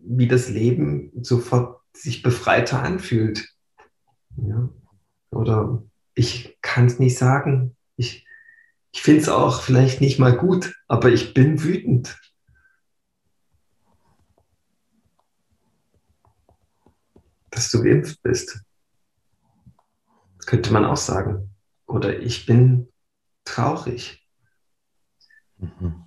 [0.06, 3.50] wie das Leben sofort sich befreiter anfühlt.
[4.38, 4.70] Ja?
[5.32, 5.84] Oder
[6.16, 7.76] ich kann es nicht sagen.
[7.96, 8.28] Ich,
[8.92, 12.18] ich finde es auch vielleicht nicht mal gut, aber ich bin wütend.
[17.52, 18.64] Dass du geimpft bist.
[20.38, 21.56] Das könnte man auch sagen.
[21.86, 22.92] Oder ich bin
[23.46, 24.28] traurig.
[25.58, 26.04] Mhm.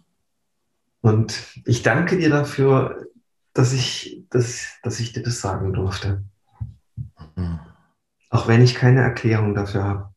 [1.00, 3.06] Und ich danke dir dafür,
[3.56, 6.24] dass ich, dass, dass ich dir das sagen durfte.
[7.36, 7.60] Mhm.
[8.30, 10.14] Auch wenn ich keine Erklärung dafür habe.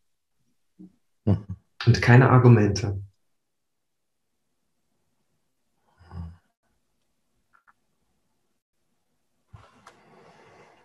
[1.26, 1.46] Mhm
[1.86, 3.02] und keine Argumente.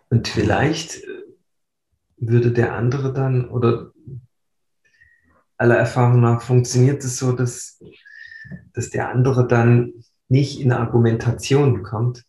[0.09, 1.23] Und vielleicht äh,
[2.17, 3.91] würde der andere dann, oder
[5.57, 7.81] aller Erfahrung nach funktioniert es so, dass,
[8.73, 9.93] dass der andere dann
[10.27, 12.25] nicht in Argumentation kommt,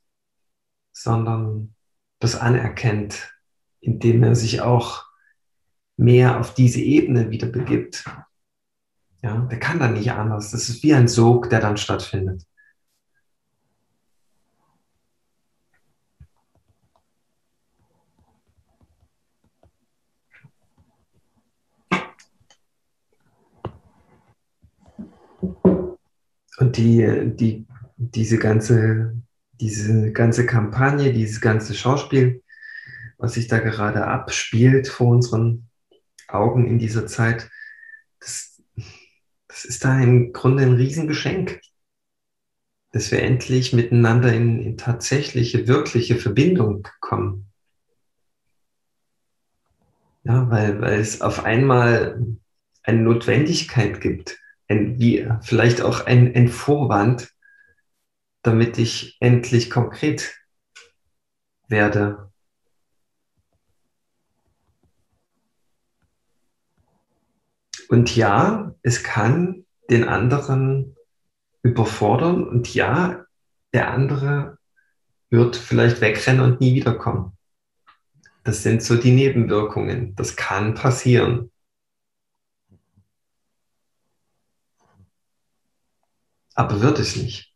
[0.96, 1.74] sondern
[2.18, 3.34] das anerkennt,
[3.80, 5.04] indem er sich auch
[5.96, 8.04] mehr auf diese Ebene wieder begibt
[9.26, 10.52] ja, der kann dann nicht anders.
[10.52, 12.46] Das ist wie ein Sog, der dann stattfindet.
[26.58, 27.66] Und die, die,
[27.96, 29.20] diese, ganze,
[29.60, 32.42] diese ganze Kampagne, dieses ganze Schauspiel,
[33.18, 35.68] was sich da gerade abspielt vor unseren
[36.28, 37.50] Augen in dieser Zeit,
[38.20, 38.62] das,
[39.48, 41.60] das ist da im Grunde ein Riesengeschenk,
[42.92, 47.50] dass wir endlich miteinander in, in tatsächliche, wirkliche Verbindung kommen.
[50.24, 52.20] Ja, weil, weil es auf einmal
[52.82, 54.38] eine Notwendigkeit gibt,
[54.68, 57.32] ein, wie vielleicht auch ein, ein Vorwand,
[58.46, 60.36] damit ich endlich konkret
[61.68, 62.32] werde.
[67.88, 70.96] Und ja, es kann den anderen
[71.62, 73.24] überfordern und ja,
[73.72, 74.58] der andere
[75.30, 77.36] wird vielleicht wegrennen und nie wiederkommen.
[78.44, 80.14] Das sind so die Nebenwirkungen.
[80.14, 81.50] Das kann passieren.
[86.54, 87.55] Aber wird es nicht.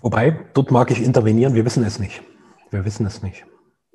[0.00, 2.22] Wobei, dort mag ich intervenieren, wir wissen es nicht.
[2.70, 3.44] Wir wissen es nicht.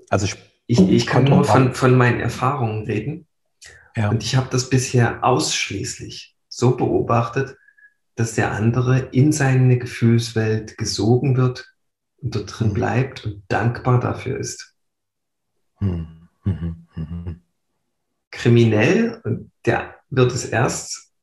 [0.10, 0.36] Also ich,
[0.68, 3.28] ich, ich kann nur von, von meinen Erfahrungen reden.
[3.96, 4.10] Ja.
[4.10, 7.58] Und ich habe das bisher ausschließlich so beobachtet,
[8.16, 11.74] dass der andere in seine Gefühlswelt gesogen wird
[12.22, 12.74] und dort drin mhm.
[12.74, 14.76] bleibt und dankbar dafür ist.
[15.80, 16.28] Mhm.
[16.44, 16.88] Mhm.
[16.96, 17.42] mhm.
[18.32, 21.14] Kriminell, und der wird es erst,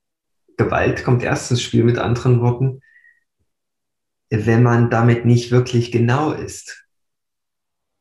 [0.57, 2.81] Gewalt kommt erst ins Spiel mit anderen Worten,
[4.45, 6.85] wenn man damit nicht wirklich genau ist.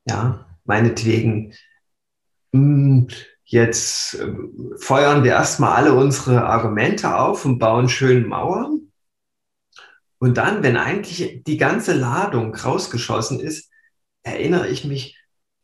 [0.05, 1.53] Ja, meinetwegen,
[2.51, 3.07] hm,
[3.45, 4.33] jetzt äh,
[4.77, 8.91] feuern wir erstmal alle unsere Argumente auf und bauen schön Mauern.
[10.17, 13.69] Und dann, wenn eigentlich die ganze Ladung rausgeschossen ist,
[14.23, 15.17] erinnere ich mich,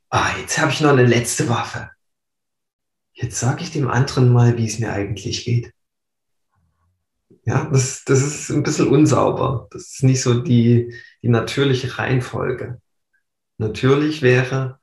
[0.10, 1.90] ah, jetzt habe ich noch eine letzte Waffe.
[3.14, 5.74] Jetzt sage ich dem anderen mal, wie es mir eigentlich geht.
[7.44, 9.68] Ja, das, das ist ein bisschen unsauber.
[9.72, 12.80] Das ist nicht so die, die natürliche Reihenfolge.
[13.58, 14.80] Natürlich wäre,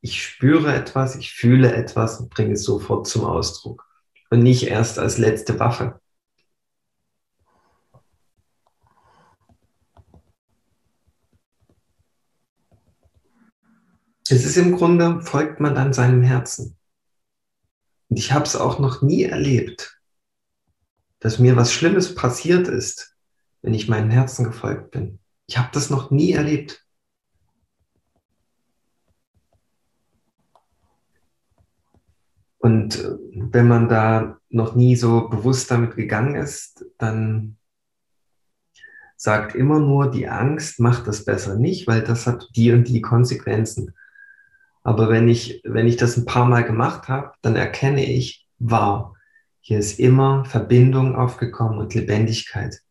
[0.00, 3.86] ich spüre etwas, ich fühle etwas und bringe es sofort zum Ausdruck.
[4.30, 6.00] Und nicht erst als letzte Waffe.
[14.28, 16.76] Es ist im Grunde, folgt man dann seinem Herzen.
[18.08, 20.01] Und ich habe es auch noch nie erlebt,
[21.22, 23.16] dass mir was Schlimmes passiert ist,
[23.62, 25.20] wenn ich meinem Herzen gefolgt bin.
[25.46, 26.84] Ich habe das noch nie erlebt.
[32.58, 37.56] Und äh, wenn man da noch nie so bewusst damit gegangen ist, dann
[39.16, 43.00] sagt immer nur, die Angst macht das besser nicht, weil das hat die und die
[43.00, 43.94] Konsequenzen.
[44.82, 49.16] Aber wenn ich, wenn ich das ein paar Mal gemacht habe, dann erkenne ich, wow,
[49.64, 52.82] hier ist immer Verbindung aufgekommen und Lebendigkeit.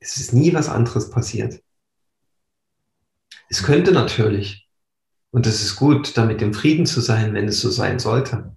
[0.00, 1.62] Es ist nie was anderes passiert.
[3.48, 4.68] Es könnte natürlich,
[5.30, 8.54] und es ist gut, damit im Frieden zu sein, wenn es so sein sollte.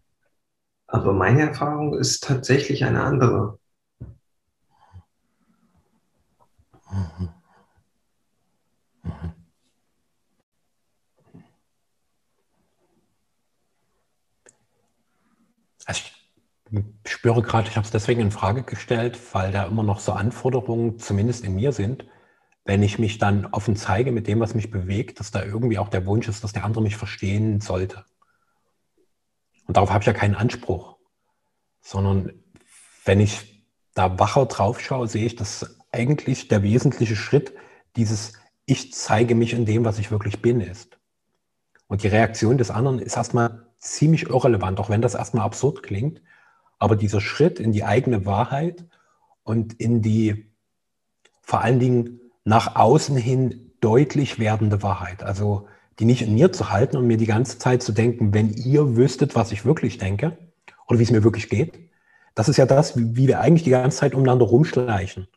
[0.88, 3.60] Aber meine Erfahrung ist tatsächlich eine andere.
[6.92, 7.30] Mhm.
[15.86, 16.14] Also ich
[17.06, 21.00] spüre gerade, ich habe es deswegen in Frage gestellt, weil da immer noch so Anforderungen
[21.00, 22.06] zumindest in mir sind,
[22.66, 25.90] wenn ich mich dann offen zeige mit dem, was mich bewegt, dass da irgendwie auch
[25.90, 28.06] der Wunsch ist, dass der andere mich verstehen sollte.
[29.68, 30.98] Und darauf habe ich ja keinen Anspruch,
[31.82, 32.32] sondern
[33.06, 37.54] wenn ich da wacher drauf schaue, sehe ich, dass eigentlich der wesentliche Schritt
[37.96, 38.34] dieses
[38.66, 40.98] Ich zeige mich in dem, was ich wirklich bin, ist.
[41.88, 46.22] Und die Reaktion des anderen ist erstmal ziemlich irrelevant, auch wenn das erstmal absurd klingt.
[46.84, 48.84] Aber dieser Schritt in die eigene Wahrheit
[49.44, 50.52] und in die
[51.42, 55.66] vor allen Dingen nach außen hin deutlich werdende Wahrheit, also
[56.00, 58.98] die nicht in mir zu halten und mir die ganze Zeit zu denken, wenn ihr
[58.98, 60.38] wüsstet, was ich wirklich denke
[60.90, 61.80] oder wie es mir wirklich geht,
[62.36, 65.30] das ist ja das, wie wir eigentlich die ganze Zeit umeinander rumschleichen.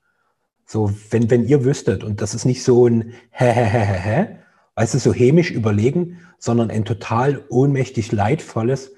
[0.67, 3.99] So, wenn, wenn ihr wüsstet, und das ist nicht so ein Hä, hä, hä, hä,
[4.01, 4.39] hä,
[4.75, 8.97] weißt du, so hämisch überlegen, sondern ein total ohnmächtig leidvolles,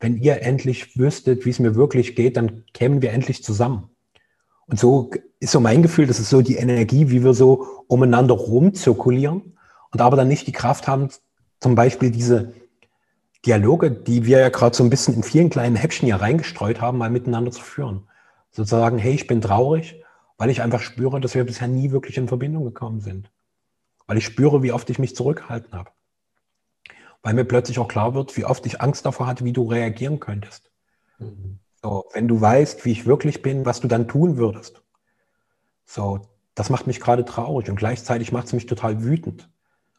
[0.00, 3.90] wenn ihr endlich wüsstet, wie es mir wirklich geht, dann kämen wir endlich zusammen.
[4.66, 8.34] Und so ist so mein Gefühl, das ist so die Energie, wie wir so umeinander
[8.34, 9.56] rumzirkulieren
[9.92, 11.08] und aber dann nicht die Kraft haben,
[11.60, 12.52] zum Beispiel diese
[13.44, 16.98] Dialoge, die wir ja gerade so ein bisschen in vielen kleinen Häppchen hier reingestreut haben,
[16.98, 18.08] mal miteinander zu führen.
[18.50, 20.02] Sozusagen, hey, ich bin traurig,
[20.36, 23.30] weil ich einfach spüre, dass wir bisher nie wirklich in Verbindung gekommen sind.
[24.06, 25.90] Weil ich spüre, wie oft ich mich zurückgehalten habe
[27.26, 30.20] weil mir plötzlich auch klar wird, wie oft ich Angst davor hatte, wie du reagieren
[30.20, 30.70] könntest.
[31.18, 31.58] Mhm.
[31.82, 34.80] So, wenn du weißt, wie ich wirklich bin, was du dann tun würdest.
[35.86, 36.20] So,
[36.54, 39.50] das macht mich gerade traurig und gleichzeitig macht es mich total wütend.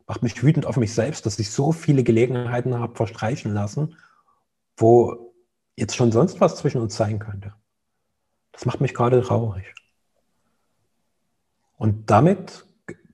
[0.08, 3.98] Macht mich wütend auf mich selbst, dass ich so viele Gelegenheiten habe verstreichen lassen,
[4.78, 5.34] wo
[5.76, 7.54] jetzt schon sonst was zwischen uns sein könnte.
[8.54, 9.66] Das macht mich gerade traurig.
[11.76, 12.66] Und damit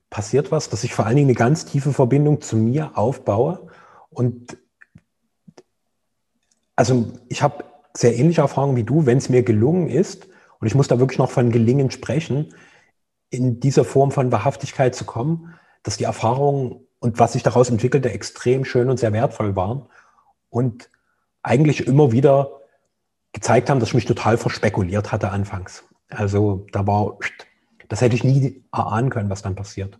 [0.08, 3.73] passiert was, dass ich vor allen Dingen eine ganz tiefe Verbindung zu mir aufbaue
[4.14, 4.56] und
[6.76, 7.64] also ich habe
[7.96, 10.26] sehr ähnliche Erfahrungen wie du, wenn es mir gelungen ist,
[10.58, 12.54] und ich muss da wirklich noch von gelingen sprechen,
[13.30, 18.10] in dieser Form von Wahrhaftigkeit zu kommen, dass die Erfahrungen und was sich daraus entwickelte
[18.10, 19.86] extrem schön und sehr wertvoll waren
[20.48, 20.88] und
[21.42, 22.60] eigentlich immer wieder
[23.32, 25.84] gezeigt haben, dass ich mich total verspekuliert hatte anfangs.
[26.08, 27.18] Also da war,
[27.88, 29.98] das hätte ich nie erahnen können, was dann passiert.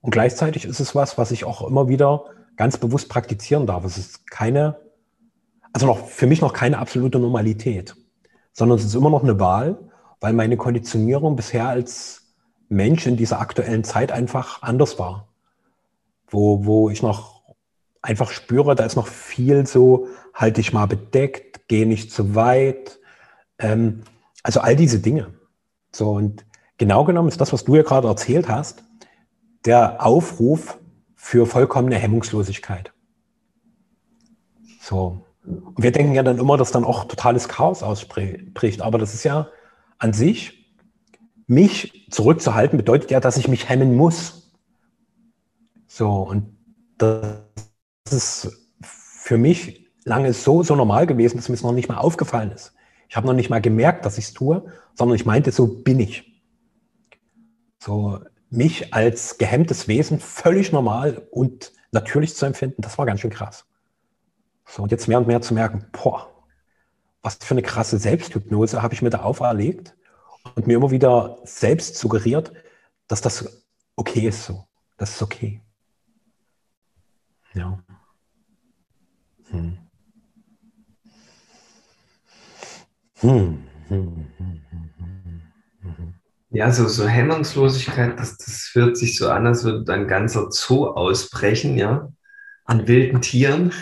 [0.00, 2.24] Und gleichzeitig ist es was, was ich auch immer wieder
[2.58, 3.84] ganz bewusst praktizieren darf.
[3.84, 4.80] Es ist keine,
[5.72, 7.96] also noch für mich noch keine absolute Normalität,
[8.52, 9.78] sondern es ist immer noch eine Wahl,
[10.20, 12.34] weil meine Konditionierung bisher als
[12.68, 15.28] Mensch in dieser aktuellen Zeit einfach anders war.
[16.26, 17.42] Wo, wo ich noch
[18.02, 22.98] einfach spüre, da ist noch viel so, halte dich mal bedeckt, geh nicht zu weit.
[23.58, 24.02] Ähm,
[24.42, 25.32] also all diese Dinge.
[25.92, 26.44] So, und
[26.76, 28.82] genau genommen ist das, was du ja gerade erzählt hast,
[29.64, 30.77] der Aufruf
[31.20, 32.92] für vollkommene Hemmungslosigkeit.
[34.80, 35.26] So.
[35.44, 38.80] Und wir denken ja dann immer, dass dann auch totales Chaos ausbricht.
[38.80, 39.48] Aber das ist ja
[39.98, 40.72] an sich,
[41.48, 44.52] mich zurückzuhalten, bedeutet ja, dass ich mich hemmen muss.
[45.88, 46.56] So, und
[46.98, 47.40] das
[48.10, 52.52] ist für mich lange so, so normal gewesen, dass mir es noch nicht mal aufgefallen
[52.52, 52.74] ist.
[53.08, 54.64] Ich habe noch nicht mal gemerkt, dass ich es tue,
[54.94, 56.40] sondern ich meinte, so bin ich.
[57.80, 58.20] So
[58.50, 63.66] mich als gehemmtes Wesen völlig normal und natürlich zu empfinden, das war ganz schön krass.
[64.66, 66.30] So, und jetzt mehr und mehr zu merken, boah,
[67.22, 69.96] was für eine krasse Selbsthypnose habe ich mir da auferlegt
[70.54, 72.52] und mir immer wieder selbst suggeriert,
[73.06, 73.64] dass das
[73.96, 74.66] okay ist so.
[74.96, 75.62] Das ist okay.
[77.54, 77.78] Ja.
[79.50, 79.78] Hm.
[83.20, 83.64] Hm.
[83.88, 84.26] Hm.
[86.50, 90.86] Ja, so, so Hemmungslosigkeit, das, das fühlt sich so an, als würde ein ganzer Zoo
[90.86, 92.10] ausbrechen, ja,
[92.64, 93.72] an wilden Tieren.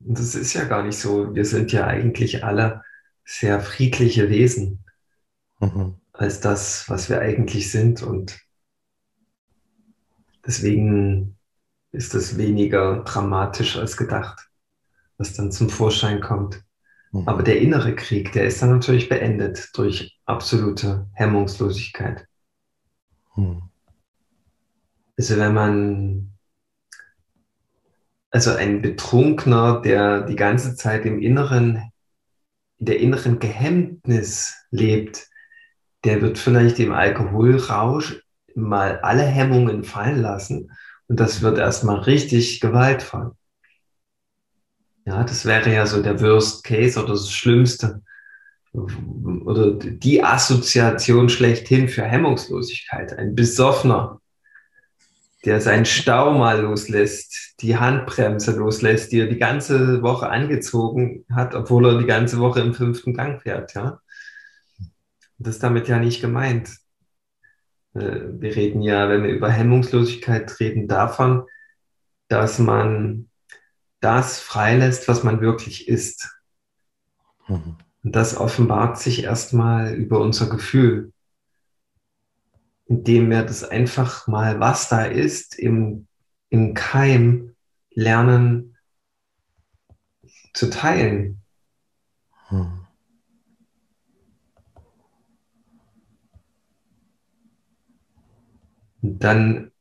[0.00, 1.34] Und das ist ja gar nicht so.
[1.34, 2.82] Wir sind ja eigentlich alle
[3.24, 4.84] sehr friedliche Wesen
[5.60, 5.96] mhm.
[6.12, 8.02] als das, was wir eigentlich sind.
[8.02, 8.38] Und
[10.46, 11.36] deswegen
[11.92, 14.48] ist es weniger dramatisch als gedacht,
[15.18, 16.62] was dann zum Vorschein kommt.
[17.14, 17.28] Mhm.
[17.28, 22.26] Aber der innere Krieg, der ist dann natürlich beendet durch absolute Hemmungslosigkeit.
[23.36, 23.62] Mhm.
[25.16, 26.30] Also wenn man
[28.30, 31.92] also ein Betrunkener, der die ganze Zeit im inneren,
[32.78, 35.28] in der inneren Gehemmtnis lebt,
[36.02, 38.24] der wird vielleicht im Alkoholrausch
[38.56, 40.72] mal alle Hemmungen fallen lassen
[41.06, 43.36] und das wird erstmal richtig gewaltvoll.
[45.06, 48.02] Ja, das wäre ja so der Worst Case oder das Schlimmste
[48.72, 53.16] oder die Assoziation schlechthin für Hemmungslosigkeit.
[53.16, 54.20] Ein Besoffener,
[55.44, 61.54] der seinen Stau mal loslässt, die Handbremse loslässt, die er die ganze Woche angezogen hat,
[61.54, 64.00] obwohl er die ganze Woche im fünften Gang fährt, ja.
[65.38, 66.70] Das ist damit ja nicht gemeint.
[67.94, 71.44] Äh, wir reden ja, wenn wir über Hemmungslosigkeit reden, davon,
[72.28, 73.28] dass man
[74.04, 76.36] das freilässt, was man wirklich ist.
[77.48, 77.76] Mhm.
[78.02, 81.14] Und das offenbart sich erstmal über unser Gefühl
[82.86, 86.06] indem wir das einfach mal, was da ist, im,
[86.50, 87.54] im Keim
[87.90, 88.76] lernen
[90.52, 91.42] zu teilen.
[92.48, 92.86] Hm.
[99.02, 99.72] Und dann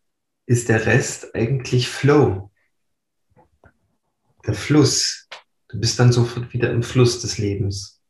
[0.45, 2.51] ist der Rest eigentlich Flow.
[4.45, 5.27] Der Fluss.
[5.69, 8.01] Du bist dann sofort wieder im Fluss des Lebens.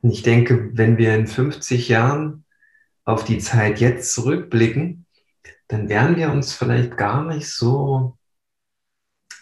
[0.00, 2.44] Und ich denke, wenn wir in 50 Jahren
[3.04, 5.06] auf die Zeit jetzt zurückblicken,
[5.66, 8.16] dann werden wir uns vielleicht gar nicht so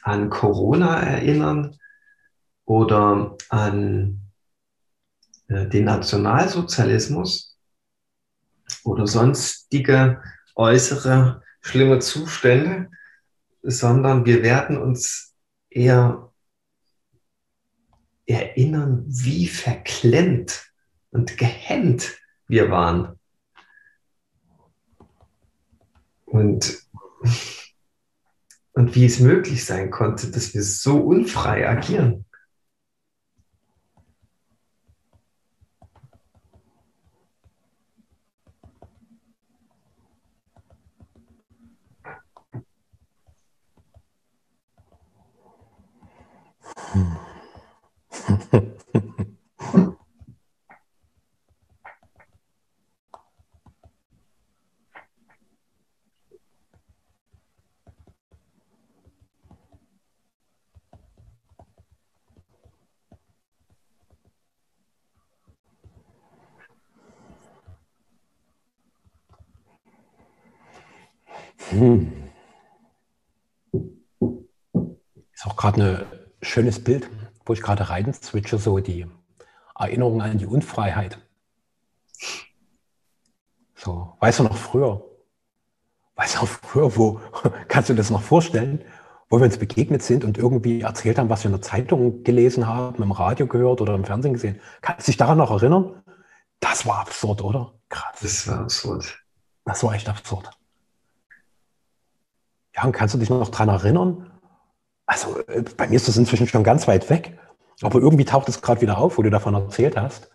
[0.03, 1.77] an Corona erinnern
[2.65, 4.21] oder an
[5.49, 7.56] äh, den Nationalsozialismus
[8.87, 10.23] oder sonstige
[10.55, 12.91] äußere schlimme Zustände,
[13.63, 15.35] sondern wir werden uns
[15.69, 16.33] eher
[18.27, 20.73] erinnern, wie verklemmt
[21.11, 22.17] und gehemmt
[22.49, 23.19] wir waren.
[26.25, 26.87] Und,
[28.73, 32.26] und wie es möglich sein konnte, dass wir so unfrei agieren.
[71.71, 72.31] Hm.
[75.33, 76.16] Ist auch gerade ein
[76.47, 77.09] schönes Bild
[77.47, 79.07] wo ich gerade rein switche, so die
[79.79, 81.19] Erinnerung an die Unfreiheit.
[83.75, 85.05] So, weißt du noch früher?
[86.17, 87.21] Weißt du noch früher, wo,
[87.69, 88.85] kannst du das noch vorstellen,
[89.29, 92.67] wo wir uns begegnet sind und irgendwie erzählt haben, was wir in der Zeitung gelesen
[92.67, 94.61] haben, im Radio gehört oder im Fernsehen gesehen?
[94.81, 96.03] Kannst du dich daran noch erinnern?
[96.61, 97.75] Das war absurd, oder?
[97.89, 98.19] Krass.
[98.21, 99.23] Das war absurd.
[99.65, 100.51] Das war echt absurd.
[102.75, 104.36] Ja, und kannst du dich noch daran erinnern?
[105.17, 107.39] Also, äh, bei mir ist das inzwischen schon ganz weit weg.
[107.81, 110.31] Aber irgendwie taucht es gerade wieder auf, wo du davon erzählt hast,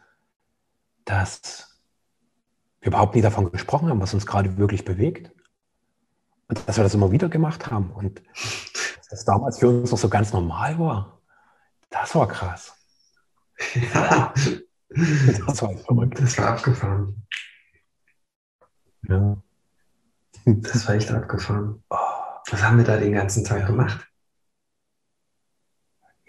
[1.05, 1.79] dass
[2.79, 5.31] wir überhaupt nie davon gesprochen haben, was uns gerade wirklich bewegt.
[6.47, 7.91] Und dass wir das immer wieder gemacht haben.
[7.91, 11.19] Und dass das damals für uns noch so ganz normal war.
[11.91, 12.73] Das war krass.
[13.93, 14.33] Ja.
[14.89, 16.19] Das war verrückt.
[16.19, 17.27] Das war abgefahren.
[19.07, 19.37] Ja.
[20.45, 21.83] Das war echt abgefahren.
[21.87, 24.10] Was haben wir da den ganzen Tag gemacht?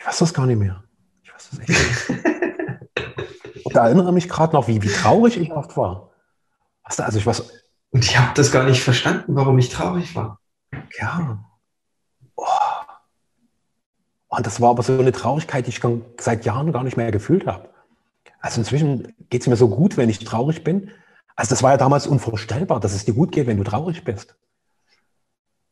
[0.03, 0.83] Ich weiß das gar nicht mehr.
[1.23, 3.65] Ich weiß das echt nicht.
[3.65, 6.11] Und da erinnere mich gerade noch, wie, wie traurig ich oft war.
[6.83, 7.53] Also ich weiß.
[7.91, 10.41] Und ich habe das gar nicht verstanden, warum ich traurig war.
[10.99, 11.45] Ja.
[12.35, 12.45] Oh.
[14.27, 15.81] Und das war aber so eine Traurigkeit, die ich
[16.19, 17.69] seit Jahren gar nicht mehr gefühlt habe.
[18.41, 20.91] Also inzwischen geht es mir so gut, wenn ich traurig bin.
[21.37, 24.35] Also das war ja damals unvorstellbar, dass es dir gut geht, wenn du traurig bist.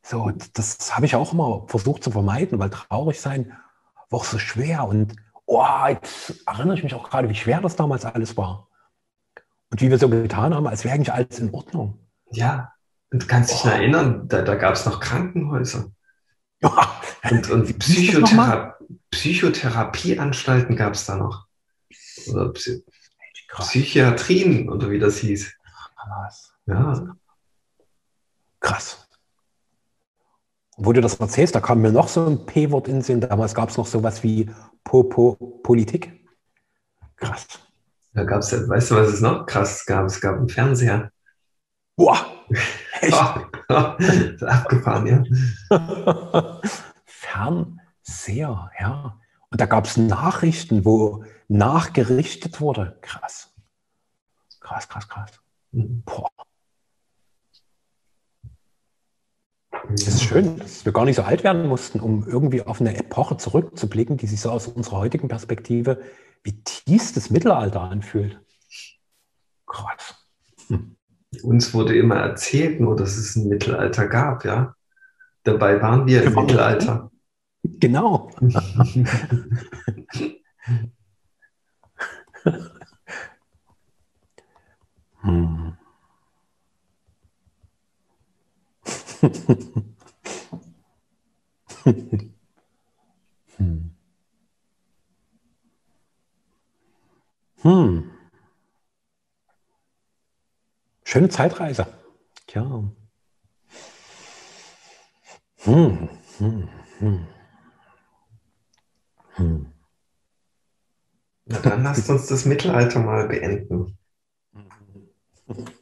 [0.03, 3.57] So, das habe ich auch immer versucht zu vermeiden, weil traurig sein
[4.11, 4.85] war auch so schwer.
[4.85, 8.69] Und oh, jetzt erinnere ich mich auch gerade, wie schwer das damals alles war.
[9.71, 11.99] Und wie wir so getan haben, als wäre eigentlich alles in Ordnung.
[12.33, 12.73] Ja,
[13.13, 13.69] und du kannst dich oh.
[13.69, 15.91] erinnern, da, da gab es noch Krankenhäuser.
[17.31, 18.77] und, und Psychothera
[19.11, 21.47] Psychotherapieanstalten gab es da noch.
[22.29, 22.85] Oder Psy
[23.49, 25.53] Psychiatrien oder wie das hieß.
[25.97, 26.55] Krass.
[26.67, 27.17] Ja.
[28.61, 29.09] Krass.
[30.83, 33.21] Wo du das erzählst, da kam mir noch so ein P-Wort in den Sinn.
[33.21, 34.51] Damals gab es noch sowas wie
[34.83, 36.27] po, po, Politik.
[37.17, 37.47] Krass.
[38.15, 40.07] Da gab es, weißt du, was es noch krass gab?
[40.07, 41.13] Es gab einen Fernseher.
[41.97, 42.17] Boah!
[43.03, 43.15] Echt?
[43.69, 45.23] abgefahren, ja.
[47.05, 49.21] Fernseher, ja.
[49.51, 52.97] Und da gab es Nachrichten, wo nachgerichtet wurde.
[53.03, 53.53] Krass.
[54.61, 55.31] Krass, krass, krass.
[55.73, 56.03] Mhm.
[56.07, 56.31] Boah.
[59.95, 62.97] Es ist schön, dass wir gar nicht so alt werden mussten, um irgendwie auf eine
[62.97, 66.01] Epoche zurückzublicken, die sich so aus unserer heutigen Perspektive
[66.43, 68.41] wie tiefstes Mittelalter anfühlt.
[69.67, 70.27] Krass.
[70.69, 70.97] Hm.
[71.43, 74.75] Uns wurde immer erzählt, nur dass es ein Mittelalter gab, ja.
[75.45, 77.11] Dabei waren wir im Mittelalter.
[77.63, 78.31] Genau.
[85.21, 85.70] hm.
[93.59, 93.91] hm.
[97.63, 98.11] Hm.
[101.05, 101.87] Schöne Zeitreise.
[102.55, 102.83] Ja.
[105.65, 106.09] Hm.
[106.39, 106.69] Hm.
[106.99, 107.27] Hm.
[109.35, 109.67] Hm.
[111.45, 113.99] Na dann lasst uns das Mittelalter mal beenden.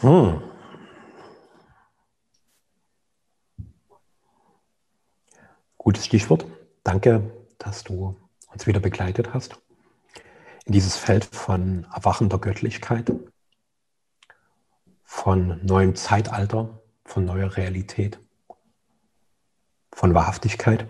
[0.00, 0.40] Hm.
[5.76, 6.46] Gutes Stichwort.
[6.84, 8.16] Danke, dass du
[8.52, 9.60] uns wieder begleitet hast
[10.64, 13.12] in dieses Feld von erwachender Göttlichkeit,
[15.04, 18.20] von neuem Zeitalter, von neuer Realität,
[19.92, 20.86] von Wahrhaftigkeit.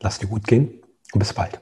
[0.00, 0.82] Lass dir gut gehen
[1.12, 1.60] und bis bald.